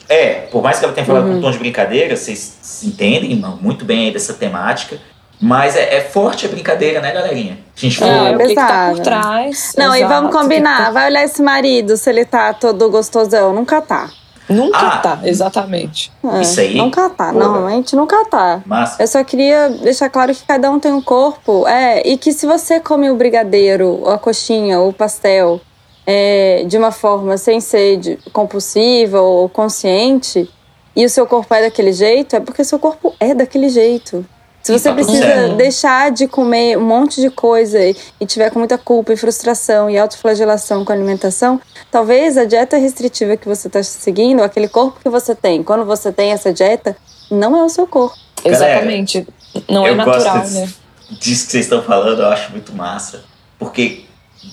[0.08, 1.34] É, por mais que ela tenha falado Uhum.
[1.36, 4.98] com tom de brincadeira, vocês entendem muito bem aí dessa temática.
[5.40, 7.58] Mas é, é forte a brincadeira, né, galerinha?
[7.76, 8.26] A gente É, falou.
[8.26, 9.72] É, o que, que tá por trás.
[9.78, 10.92] Não, e exato, vamos que que combinar.
[10.92, 13.52] Vai olhar esse marido, se ele tá todo gostosão.
[13.52, 14.08] Nunca tá.
[14.48, 14.98] Nunca Ah.
[14.98, 16.12] tá, exatamente.
[16.24, 16.76] É, Isso aí?
[16.76, 17.26] Nunca tá.
[17.32, 17.44] Porra.
[17.44, 18.60] Normalmente nunca tá.
[18.66, 19.02] Massa.
[19.02, 21.66] Eu só queria deixar claro que cada um tem um corpo.
[21.66, 25.60] É, e que se você come o brigadeiro, a coxinha, o pastel,
[26.06, 30.50] é, de uma forma sem ser de- compulsiva ou consciente,
[30.94, 34.26] e o seu corpo é daquele jeito, é porque o seu corpo é daquele jeito.
[34.62, 35.56] Se você tá precisa certo.
[35.56, 37.96] deixar de comer um monte de coisa e,
[38.26, 43.36] tiver com muita culpa e frustração e autoflagelação com a alimentação, talvez a dieta restritiva
[43.36, 46.96] que você está seguindo, aquele corpo que você tem, quando você tem essa dieta,
[47.30, 48.16] não é o seu corpo.
[48.44, 49.26] Galera, Exatamente.
[49.68, 50.72] Não é eu natural, gosto né?
[51.10, 53.24] disso que vocês estão falando, eu acho muito massa.
[53.58, 54.04] Porque,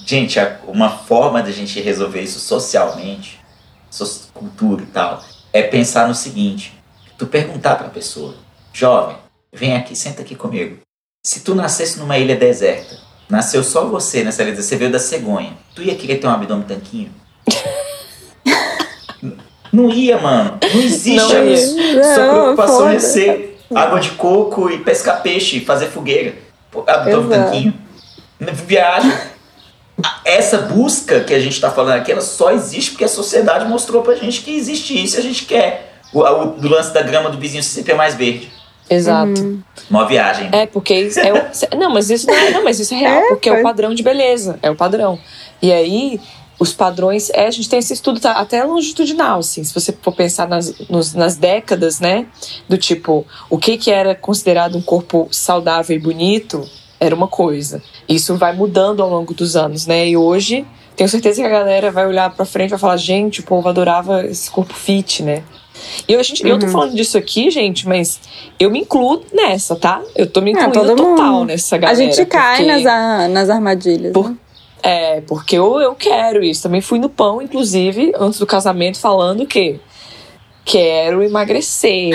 [0.05, 3.39] gente, a- uma forma da gente resolver isso socialmente,
[3.89, 6.73] so- cultura e tal, é pensar no seguinte:
[7.17, 8.35] tu perguntar pra pessoa,
[8.73, 9.15] jovem,
[9.53, 10.77] vem aqui, senta aqui comigo.
[11.25, 12.97] Se tu nascesse numa ilha deserta,
[13.29, 16.65] nasceu só você nessa ilha, você veio da cegonha, tu ia querer ter um abdômen
[16.65, 17.11] tanquinho?
[19.71, 20.57] Não ia, mano.
[20.73, 21.57] Não existe Não a ia.
[21.57, 22.95] Sua Não, preocupação foda.
[22.95, 26.35] é ser água de coco e pescar peixe e fazer fogueira.
[26.87, 27.51] Abdômen Exato.
[27.51, 27.73] tanquinho.
[28.65, 29.13] Viagem.
[30.23, 34.01] Essa busca que a gente tá falando aqui, ela só existe porque a sociedade mostrou
[34.01, 35.99] pra gente que existe isso e a gente quer.
[36.13, 38.51] O, o, do lance da grama do vizinho sempre é mais verde.
[38.89, 39.59] Exato.
[39.89, 40.49] Uma viagem.
[40.51, 41.45] É, porque isso é o,
[41.77, 43.63] não, mas isso não é, não, mas isso é real, É, porque é o foi.
[43.63, 45.19] padrão de beleza, é o padrão.
[45.61, 46.19] E aí
[46.59, 50.13] os padrões, é, a gente tem esse estudo tá, até longitudinal, assim, se você for
[50.13, 52.25] pensar nas, nos- nas décadas, né,
[52.67, 56.67] do tipo, o que que era considerado um corpo saudável e bonito,
[56.99, 57.81] era uma coisa.
[58.09, 60.65] Isso vai mudando ao longo dos anos, né, e hoje
[60.97, 63.69] tenho certeza que a galera vai olhar pra frente e vai falar, gente, o povo
[63.69, 65.43] adorava esse corpo fit, né.
[66.07, 66.71] E eu, a gente, eu tô Uhum.
[66.71, 68.19] falando disso aqui, gente, mas
[68.59, 70.01] eu me incluo nessa, tá?
[70.15, 71.47] Eu tô me Ah, incluindo todo total mundo.
[71.47, 71.97] nessa A galera.
[71.97, 74.13] gente cai porque- nas, nas armadilhas.
[74.13, 74.35] Por- né?
[74.81, 76.63] É, porque eu, eu quero isso.
[76.63, 79.79] Também fui no pão, inclusive, antes do casamento, falando que
[80.63, 82.11] quero emagrecer.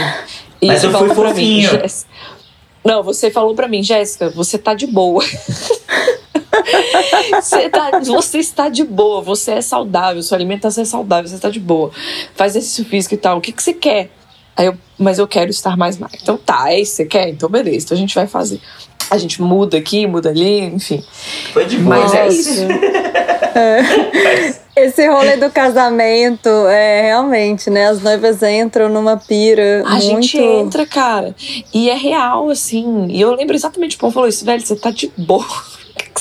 [0.63, 1.71] E Mas eu fui falou pra mim, fofinho.
[1.83, 2.11] Jéssica-
[2.85, 5.23] Não, você falou pra mim, Jéssica, você tá de boa.
[7.41, 11.51] você, tá, você está de boa, você é saudável, sua alimentação é saudável, você está
[11.51, 11.91] de boa.
[12.35, 13.39] Faz exercício físico e tal.
[13.39, 14.11] O que, que você quer?
[14.57, 16.19] Aí eu, mas eu quero estar mais magro.
[16.23, 17.29] Então tá, é isso que você quer?
[17.29, 18.61] Então beleza, então a gente vai fazer.
[19.11, 21.05] A gente muda aqui, muda ali, enfim.
[21.53, 21.99] Foi de boa.
[21.99, 22.67] Mas é isso.
[24.77, 27.87] Esse rolê do casamento é realmente, né?
[27.87, 30.03] As noivas entram numa pira A muito.
[30.03, 31.35] gente entra, cara.
[31.73, 33.07] E é real, assim.
[33.09, 35.47] E eu lembro exatamente, o Pão falou isso, velho, você tá de boa.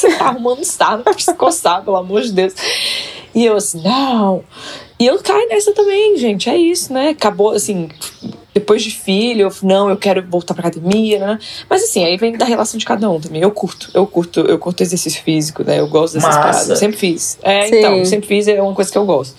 [0.07, 0.97] O você tá arrumando estar?
[0.97, 2.53] Não precisa coçar, pelo amor de Deus.
[3.33, 4.43] E eu assim, não.
[4.99, 6.49] E eu caio nessa também, gente.
[6.49, 7.09] É isso, né?
[7.09, 7.89] Acabou, assim,
[8.53, 11.39] depois de filho, eu, não, eu quero voltar pra academia, né?
[11.69, 13.41] Mas assim, aí vem da relação de cada um também.
[13.41, 15.79] Eu curto, eu curto, eu curto exercício físico, né?
[15.79, 16.39] Eu gosto dessas Massa.
[16.39, 16.69] paradas.
[16.69, 17.39] Eu sempre fiz.
[17.41, 17.79] É, Sim.
[17.79, 19.35] então, sempre fiz, é uma coisa que eu gosto.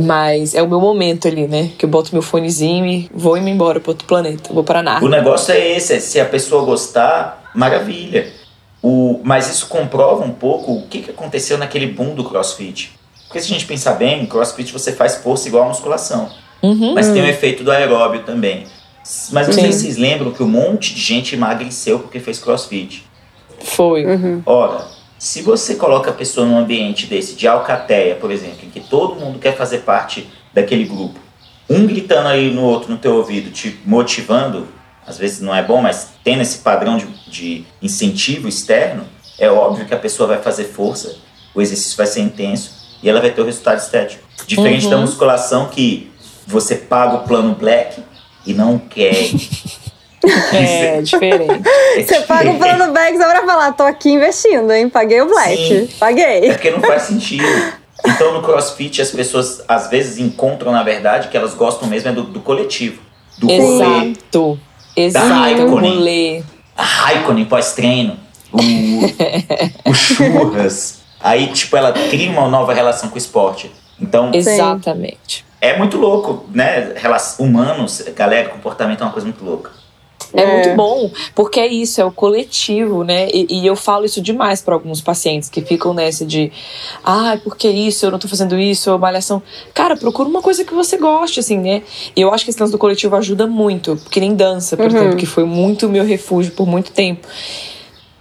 [0.00, 1.70] Mas é o meu momento ali, né?
[1.78, 4.52] Que eu boto meu fonezinho e vou indo embora pro outro planeta.
[4.52, 5.08] Vou pra O Nárnia.
[5.08, 8.26] negócio é esse, é se a pessoa gostar, maravilha.
[8.86, 12.92] O, mas isso comprova um pouco o que, que aconteceu naquele boom do crossfit.
[13.26, 16.28] Porque se a gente pensar bem, crossfit você faz força igual a musculação.
[16.62, 16.92] Uhum.
[16.92, 18.66] Mas tem o efeito do aeróbio também.
[19.32, 23.06] Mas não sei se vocês lembram que um monte de gente emagreceu porque fez crossfit.
[23.58, 24.04] Foi.
[24.04, 24.42] Uhum.
[24.44, 24.86] Ora,
[25.18, 29.18] se você coloca a pessoa num ambiente desse, de alcateia, por exemplo, em que todo
[29.18, 31.18] mundo quer fazer parte daquele grupo,
[31.70, 34.68] um gritando aí no outro, no teu ouvido, te motivando,
[35.06, 39.04] às vezes não é bom, mas tendo esse padrão de, de incentivo externo,
[39.38, 41.16] é óbvio que a pessoa vai fazer força,
[41.54, 44.22] o exercício vai ser intenso e ela vai ter o resultado estético.
[44.46, 44.90] Diferente Uhum.
[44.90, 46.10] da musculação que
[46.46, 48.02] você paga o plano black
[48.46, 49.14] e não quer.
[50.54, 51.62] É, diferente.
[51.96, 54.88] Você paga o plano Black só pra falar, tô aqui investindo, hein?
[54.88, 55.56] Paguei o Black.
[55.56, 55.84] Sim.
[55.84, 56.50] É Paguei.
[56.52, 57.44] porque não faz sentido.
[58.06, 62.12] Então no crossfit as pessoas às vezes encontram, na verdade, que elas gostam mesmo é
[62.12, 63.02] do, do coletivo.
[63.38, 64.14] Do rolê.
[64.96, 65.26] Exato.
[65.26, 65.40] Exato.
[65.40, 65.94] Raikkonen.
[65.94, 66.42] Rolê.
[66.76, 68.16] A Raikkonen pós-treino.
[68.52, 71.00] O, o churras.
[71.20, 73.70] Aí, tipo, ela cria uma nova relação com o esporte.
[74.00, 75.44] Então, Exatamente.
[75.60, 76.92] é muito louco, né?
[77.38, 79.70] Humanos, galera, comportamento é uma coisa muito louca.
[80.34, 80.52] É, É.
[80.54, 83.28] muito bom, porque é isso, é o coletivo, né?
[83.32, 86.50] E, e eu falo isso demais para alguns pacientes que ficam nessa de,
[87.04, 88.04] ah, por que isso?
[88.04, 89.42] Eu não tô fazendo isso, ou malhação.
[89.72, 91.82] Cara, procura uma coisa que você goste, assim, né?
[92.16, 94.96] E eu acho que esse lance do coletivo ajuda muito, porque nem dança, por Uhum.
[94.96, 97.26] exemplo, que foi muito meu refúgio por muito tempo.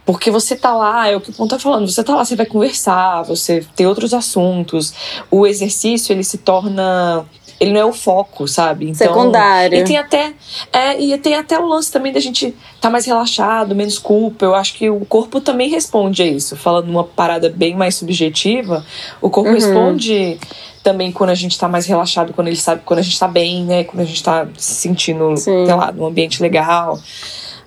[0.06, 2.36] Porque você tá lá, é o que o Ponto tá falando, você tá lá, você
[2.36, 4.94] vai conversar, você tem outros assuntos.
[5.32, 7.26] O exercício, ele se torna.
[7.64, 8.90] Ele não é o foco, sabe?
[8.90, 9.80] Então, Secundário.
[9.80, 10.34] E tem até.
[10.72, 14.46] É, e tem até o lance também da gente tá mais relaxado, menos culpa.
[14.46, 16.56] Eu acho que o corpo também responde a isso.
[16.56, 18.86] Falando uma parada bem mais subjetiva,
[19.22, 19.56] o corpo Uhum.
[19.56, 20.38] responde
[20.84, 23.64] também quando a gente tá mais relaxado, quando ele sabe, quando a gente tá bem,
[23.64, 23.84] né?
[23.86, 25.66] Quando a gente tá se sentindo, Sim.
[25.66, 27.00] sei lá, num ambiente legal.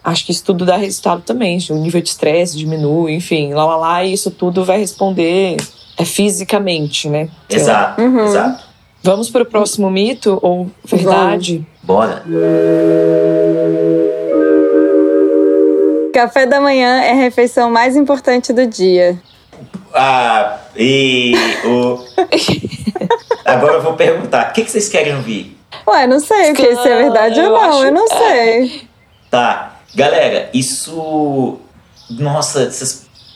[0.05, 1.59] Acho que isso tudo dá resultado também.
[1.70, 5.57] O nível de estresse diminui, enfim, lá lá lá, e isso tudo vai responder
[5.99, 7.28] é fisicamente, né?
[7.49, 8.24] Exato, Uhum.
[8.26, 8.66] exato.
[9.07, 11.64] Vamos pro próximo mito ou verdade?
[11.80, 12.24] Bora.
[16.12, 19.16] Café da manhã é a refeição mais importante do dia.
[19.94, 21.34] Ah, e
[21.64, 22.04] o.
[23.44, 25.57] Agora eu vou perguntar: o que, que vocês querem ouvir?
[25.86, 28.88] Ué, não sei porque se é verdade ou não, acho- eu não sei.
[29.30, 31.59] Tá, galera, isso.
[32.11, 32.68] Nossa,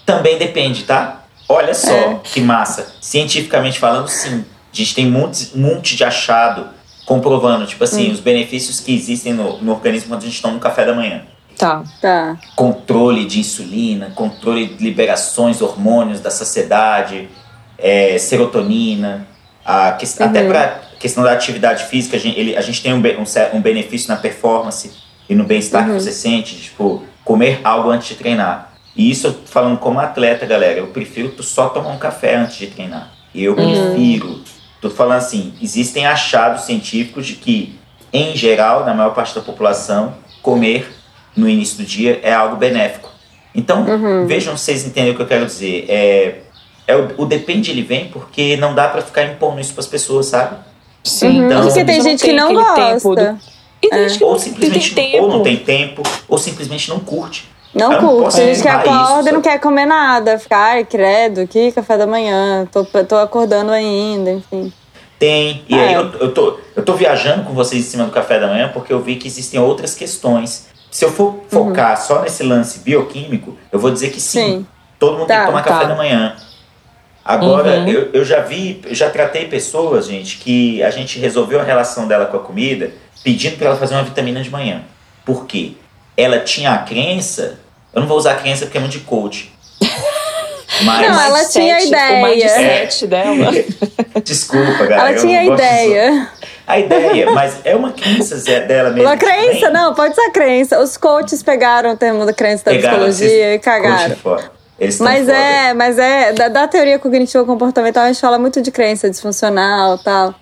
[0.04, 1.22] também depende, tá?
[1.48, 2.18] Olha só É.
[2.24, 2.92] que massa.
[3.00, 4.44] Cientificamente falando, sim.
[4.72, 6.68] A gente tem um monte, um monte de achado
[7.04, 8.12] comprovando, tipo assim, Hum.
[8.12, 11.22] os benefícios que existem no, no organismo quando a gente toma um café da manhã.
[11.58, 11.82] Tá.
[12.00, 12.38] Tá.
[12.56, 17.28] controle de insulina, controle de liberações, hormônios da saciedade,
[17.76, 19.26] é, serotonina,
[19.62, 22.96] a que- até para questão da atividade física, a gente, ele- a gente tem um,
[22.98, 24.90] um um benefício na performance
[25.28, 28.72] e no bem-estar que você sente, tipo, comer algo antes de treinar.
[28.96, 32.36] E isso eu tô falando como atleta, galera, eu prefiro tu só tomar um café
[32.36, 33.10] antes de treinar.
[33.34, 34.42] Eu prefiro.
[34.80, 37.78] Tô falando assim, existem achados científicos de que,
[38.12, 40.90] em geral, na maior parte da população, comer
[41.36, 43.10] no início do dia é algo benéfico.
[43.54, 43.84] Então,
[44.26, 45.84] vejam se vocês entendem o que eu quero dizer.
[45.88, 46.38] É,
[46.86, 50.26] é o, o depende ele vem porque não dá pra ficar impondo isso pras pessoas,
[50.26, 50.56] sabe?
[51.04, 51.44] Sim.
[51.46, 53.32] Então- Às vezes Porque tem gente que não aquele tempo gosta.
[53.34, 53.40] do-
[53.82, 55.24] E tem gente que Ou não simplesmente tem tempo.
[55.24, 57.48] ou não tem tempo, ou simplesmente não curte.
[57.74, 58.36] Não curte.
[58.36, 60.38] Tem gente que isso, acorda e não quer comer nada.
[60.38, 62.66] Fica, ai, credo, que café da manhã.
[62.72, 64.72] Tô, tô acordando ainda, enfim.
[65.18, 65.62] Tem.
[65.68, 65.88] E É.
[65.88, 68.70] aí eu, eu, tô, eu tô viajando com vocês em cima do café da manhã
[68.72, 70.68] porque eu vi que existem outras questões.
[70.90, 74.40] Se eu for focar só nesse lance bioquímico, eu vou dizer que sim.
[74.40, 74.66] Sim.
[74.98, 75.70] Todo mundo tem Tá, que tomar tá.
[75.70, 76.34] café da manhã.
[77.24, 77.88] Agora, Uhum.
[77.88, 82.08] eu, eu já vi, eu já tratei pessoas, gente, que a gente resolveu a relação
[82.08, 82.90] dela com a comida
[83.22, 84.82] pedindo para ela fazer uma vitamina de manhã.
[85.24, 85.72] Por quê?
[86.20, 87.58] Ela tinha a crença,
[87.94, 89.52] eu não vou usar crença porque é muito de coach.
[90.82, 92.26] Mas, Não, ela mindset, tinha O ideia.
[92.26, 93.52] mindset dela.
[94.24, 95.10] desculpa, galera.
[95.10, 96.28] Ela tinha a ideia.
[96.66, 99.08] A ideia, mas é uma crença Zé, dela mesmo.
[99.08, 99.72] Uma crença, também.
[99.82, 100.80] não, pode ser crença.
[100.80, 104.12] Os coaches pegaram o termo da crença da Pegaram, psicologia e cagaram.
[104.14, 104.48] estão
[104.78, 105.32] Mas foda.
[105.36, 109.96] é, mas é, da, da teoria cognitivo comportamental a gente fala muito de crença disfuncional
[109.96, 110.34] e tal.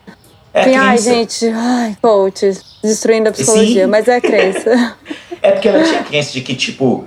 [0.52, 1.10] É Tem, ai, crença.
[1.14, 2.52] gente, ai, coach,
[2.84, 3.90] destruindo a psicologia, Sim.
[3.90, 4.94] mas é crença.
[5.42, 7.06] É porque ela tinha crença de que, tipo,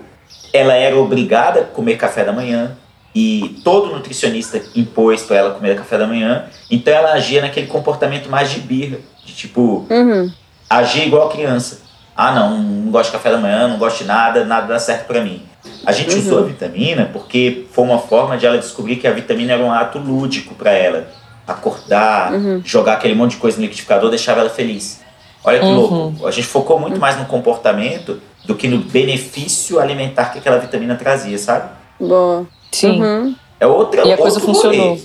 [0.54, 2.78] ela era obrigada a comer café da manhã
[3.14, 8.30] e todo nutricionista impôs pra ela comer café da manhã, então ela agia naquele comportamento
[8.30, 10.32] mais de birra, de tipo, Uhum.
[10.70, 11.82] agir igual criança.
[12.16, 15.08] Ah, não, não gosto de café da manhã, não gosto de nada, nada dá certo
[15.08, 15.42] pra mim.
[15.86, 19.54] A gente usou a vitamina porque foi uma forma de ela descobrir que a vitamina
[19.54, 21.08] era um ato lúdico pra ela.
[21.48, 22.32] Acordar,
[22.64, 25.01] jogar aquele monte de coisa no liquidificador deixava ela feliz.
[25.44, 25.76] Olha que Uhum.
[25.76, 26.28] louco.
[26.28, 30.96] A gente focou muito mais no comportamento do que no benefício alimentar que aquela vitamina
[30.96, 31.70] trazia, sabe?
[32.00, 32.46] Boa.
[32.72, 33.02] Sim.
[33.02, 33.36] Uhum.
[33.60, 34.90] É outra, E a coisa outro funcionou.
[34.90, 35.02] rolê.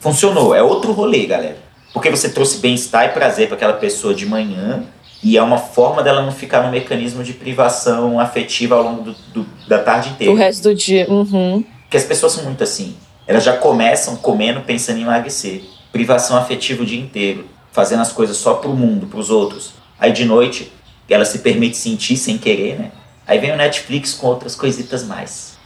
[0.00, 1.56] Funcionou, é outro rolê, galera.
[1.92, 4.84] Porque você trouxe bem-estar e prazer para aquela pessoa de manhã
[5.22, 9.12] e é uma forma dela não ficar no mecanismo de privação afetiva ao longo do,
[9.34, 10.36] do- da tarde O inteira.
[10.36, 11.06] resto do dia.
[11.10, 11.64] Uhum.
[11.82, 12.94] Porque as pessoas são muito assim.
[13.26, 15.62] Elas já começam comendo pensando em emagrecer.
[15.90, 17.46] Privação afetiva o dia inteiro.
[17.72, 19.72] Fazendo as coisas só pro mundo, pros outros.
[19.98, 20.72] Aí de noite,
[21.08, 22.90] ela se permite sentir sem querer, né?
[23.26, 25.56] Aí vem o Netflix com outras coisitas mais.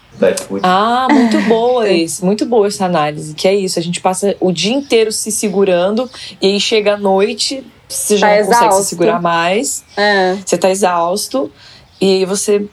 [0.63, 3.35] Ah, muito boa esse, muito boa essa análise.
[3.35, 6.09] Que é isso, a gente passa o dia inteiro se segurando
[6.41, 8.83] e aí chega a noite, você já Tá não consegue exausto.
[8.83, 10.37] se segurar mais, É.
[10.45, 11.51] você tá exausto
[12.01, 12.67] e aí você,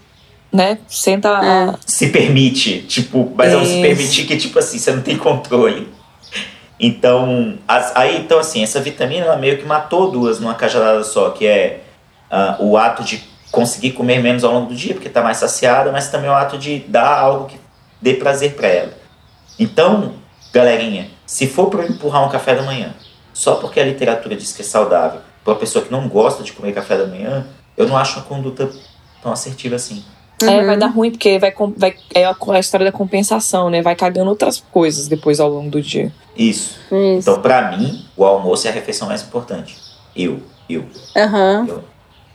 [0.51, 4.91] né, senta a- Se permite, tipo, mas é um se permitir que, tipo assim, você
[4.91, 5.87] não tem controle.
[6.79, 11.31] Então, as- aí, então assim, essa vitamina, ela meio que matou duas numa cajadada só,
[11.31, 11.81] que é
[12.31, 13.21] ah, o ato de
[13.51, 16.57] conseguir comer menos ao longo do dia, porque tá mais saciada, mas também o ato
[16.57, 17.59] de dar algo que
[18.01, 18.93] dê prazer para ela.
[19.57, 20.13] Então,
[20.53, 22.93] galerinha, se for para empurrar um café da manhã,
[23.33, 26.53] só porque a literatura diz que é saudável, para uma pessoa que não gosta de
[26.53, 28.69] comer café da manhã, eu não acho uma conduta
[29.21, 30.03] tão assertiva assim.
[30.41, 33.81] É, vai dar ruim, porque vai, vai, é a, a história da compensação, né?
[33.81, 36.13] Vai cagando outras coisas depois ao longo do dia.
[36.39, 36.79] Isso.
[36.89, 37.29] Isso.
[37.29, 39.77] Então, para mim, o almoço é a refeição mais importante.
[40.15, 40.85] Eu, eu,
[41.15, 41.81] Aham.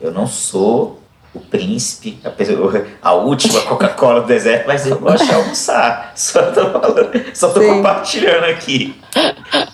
[0.00, 1.00] eu não sou
[1.34, 6.12] o príncipe, a, pessoa- a última Coca-Cola do deserto, mas eu gosto de almoçar.
[6.14, 7.68] Só tô, falando, só tô Sim.
[7.68, 9.00] compartilhando aqui.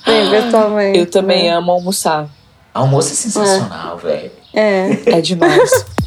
[0.05, 0.99] Sim, virtualmente.
[1.01, 1.51] Eu também né?
[1.51, 2.29] amo almoçar.
[2.73, 4.31] Almoço é sensacional, velho.
[4.55, 4.91] É.
[5.07, 5.85] É demais.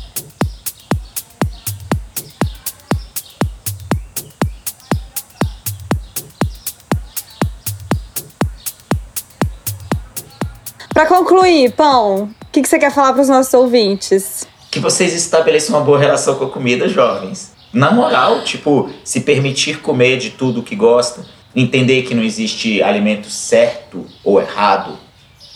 [10.94, 14.46] Pra concluir, Pão, o que, que você quer falar pros nossos ouvintes?
[14.70, 17.52] Que vocês estabeleçam uma boa relação com a comida, jovens.
[17.72, 21.26] Na moral, tipo, se permitir comer de tudo que gosta,
[21.56, 24.98] entender que não existe alimento certo ou errado,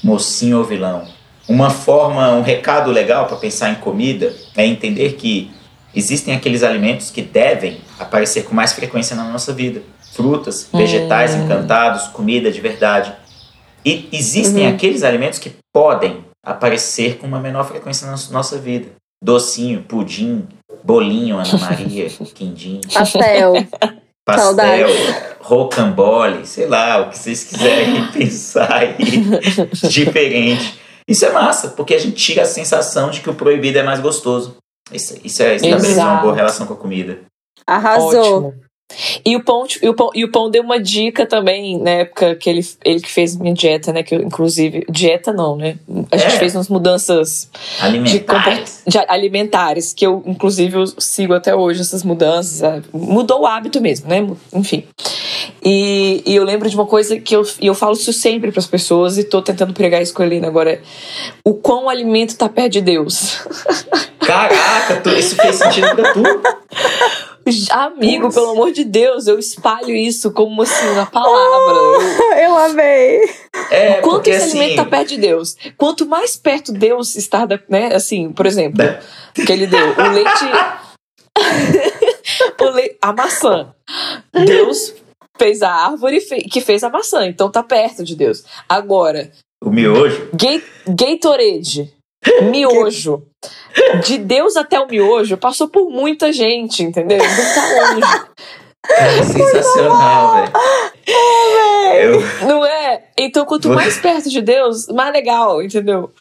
[0.03, 1.07] mocinho ou vilão.
[1.47, 5.51] Uma forma, um recado legal para pensar em comida é entender que
[5.95, 9.81] existem aqueles alimentos que devem aparecer com mais frequência na nossa vida.
[10.13, 11.45] Frutas, vegetais Hum.
[11.45, 13.13] encantados, comida de verdade.
[13.85, 14.73] E existem Uhum.
[14.73, 18.89] aqueles alimentos que podem aparecer com uma menor frequência na nossa- vida.
[19.23, 20.47] Docinho, pudim,
[20.83, 23.53] bolinho, Ana Maria, quindim, Pastel.
[24.25, 24.93] pastel, Saudade.
[25.41, 28.95] rocambole, sei lá, o que vocês quiserem pensar aí
[29.89, 30.79] diferente.
[31.07, 33.99] Isso é massa, porque a gente tira a sensação de que o proibido é mais
[33.99, 34.57] gostoso.
[34.91, 36.21] Isso, isso é estabelecer uma Exato.
[36.21, 37.19] boa relação com a comida.
[37.65, 38.37] Arrasou.
[38.47, 38.53] Ótimo.
[39.25, 42.35] E o, pão, e, o pão, e o Pão deu uma dica também, na época
[42.35, 44.01] que ele, ele que fez minha dieta, né?
[44.01, 44.85] Que eu, inclusive.
[44.89, 45.75] Dieta não, né?
[46.09, 46.39] A gente É.
[46.39, 48.83] fez umas mudanças de, Alimentares.
[48.87, 52.61] de alimentares, que eu, inclusive, eu sigo até hoje essas mudanças.
[52.93, 54.25] Mudou o hábito mesmo, né?
[54.53, 54.85] Enfim.
[55.63, 58.59] E, e eu lembro de uma coisa que eu, e eu falo isso sempre para
[58.59, 60.81] as pessoas, e tô tentando pregar isso com a Helena agora.
[61.43, 63.41] O quão o alimento tá perto de Deus.
[64.19, 66.23] Caraca, tu- isso fez sentido pra tu?
[67.71, 71.75] Amigo, pelo amor de Deus, eu espalho isso como assim, uma palavra.
[71.75, 73.21] Eu- Eu amei.
[73.71, 74.59] É, Quanto porque esse assim.
[74.59, 75.55] alimento tá perto de Deus?
[75.77, 77.93] Quanto mais perto Deus está, da, né?
[77.95, 78.99] Assim, por exemplo, Da-
[79.33, 80.45] que ele deu o leite,
[82.61, 83.73] o le- a maçã.
[84.45, 84.93] Deus
[85.37, 86.19] fez a árvore
[86.49, 88.43] que fez a maçã, então tá perto de Deus.
[88.67, 89.31] Agora,
[89.63, 90.29] O miojo.
[90.33, 91.93] Ga- Gatorade,
[92.51, 93.23] miojo.
[94.05, 97.19] De Deus até o miojo passou por muita gente, entendeu?
[97.19, 98.27] Não tá longe.
[98.85, 100.51] Cara, sensacional, velho.
[101.99, 103.03] Eu, Não é?
[103.17, 106.11] Então, quanto mais perto de Deus, mais legal, entendeu?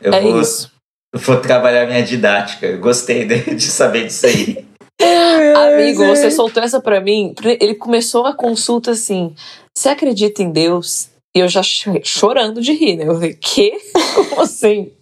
[0.00, 0.70] eu É vou, isso.
[1.14, 2.66] vou trabalhar minha didática.
[2.66, 4.64] Eu gostei de, de saber disso aí.
[5.56, 7.34] Amigo, você soltou essa pra mim.
[7.42, 9.34] Ele começou a consulta assim:
[9.76, 11.08] Você acredita em Deus?
[11.34, 13.04] E eu já cho- chorando de rir, né?
[13.06, 13.72] Eu falei: Quê?
[14.30, 14.92] Como assim?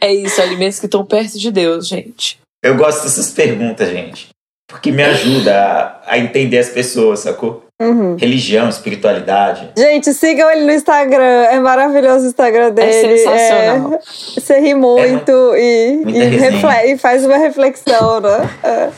[0.00, 2.38] É isso, alimentos que estão perto de Deus, gente.
[2.62, 4.28] Eu gosto dessas perguntas, gente.
[4.68, 5.54] Porque me ajuda
[6.06, 7.62] a, a entender as pessoas, sacou?
[7.80, 8.16] Uhum.
[8.16, 9.68] Religião, espiritualidade.
[9.76, 11.22] Gente, sigam ele no Instagram.
[11.50, 13.18] É maravilhoso o Instagram dele.
[13.18, 13.94] sensacional.
[13.94, 13.98] É,
[14.40, 18.50] você ri muito e, muita e, refle- e faz uma reflexão, né?
[18.62, 18.88] É.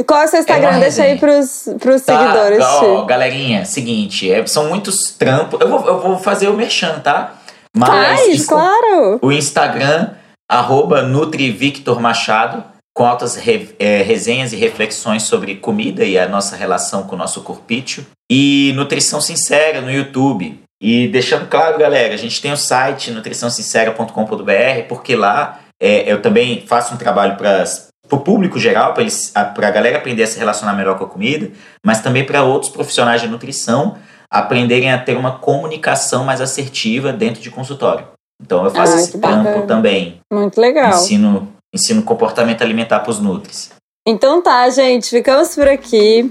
[0.00, 0.70] E qual é o seu Instagram?
[0.70, 2.64] uma Deixa aí pros, pros Tá, seguidores.
[2.64, 5.60] ó, galerinha, seguinte, é, são muitos trampos.
[5.60, 7.34] Eu vou, eu vou fazer o merchan, tá?
[7.74, 9.18] Mas Faz, claro.
[9.20, 10.10] o Instagram,
[10.48, 12.62] arroba Nutri Victor Machado,
[12.96, 17.18] com altas re- é, resenhas e reflexões sobre comida e a nossa relação com o
[17.18, 18.06] nosso corpício.
[18.30, 20.60] E Nutrição Sincera no YouTube.
[20.80, 26.64] E deixando claro, galera, a gente tem o site nutriçãosincera.com.br, porque lá é, eu também
[26.66, 27.64] faço um trabalho para
[28.10, 31.50] o público geral, para a galera aprender a se relacionar melhor com a comida,
[31.84, 33.96] mas também para outros profissionais de nutrição
[34.34, 38.06] aprenderem a ter uma comunicação mais assertiva dentro de consultório.
[38.42, 39.66] Então eu faço Ah, esse trampo bacana.
[39.66, 40.18] também.
[40.32, 40.90] Muito legal.
[40.90, 43.70] Ensino, ensino comportamento alimentar para os nutris.
[44.06, 46.24] Então tá, gente, ficamos por aqui.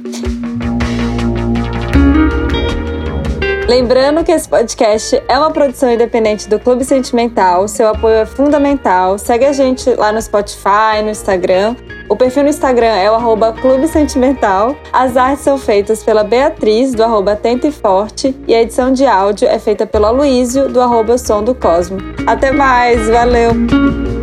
[3.68, 9.18] Lembrando que esse podcast é uma produção independente do Clube Sentimental, seu apoio é fundamental.
[9.18, 11.76] Segue a gente lá no Spotify, no Instagram.
[12.09, 14.76] O perfil no Instagram é o Clube Sentimental.
[14.91, 18.36] As artes são feitas pela Beatriz, do arroba Atento e Forte.
[18.47, 21.97] E a edição de áudio é feita pelo Aloísio, do arroba Som do Cosmo.
[22.28, 24.22] Até mais, valeu!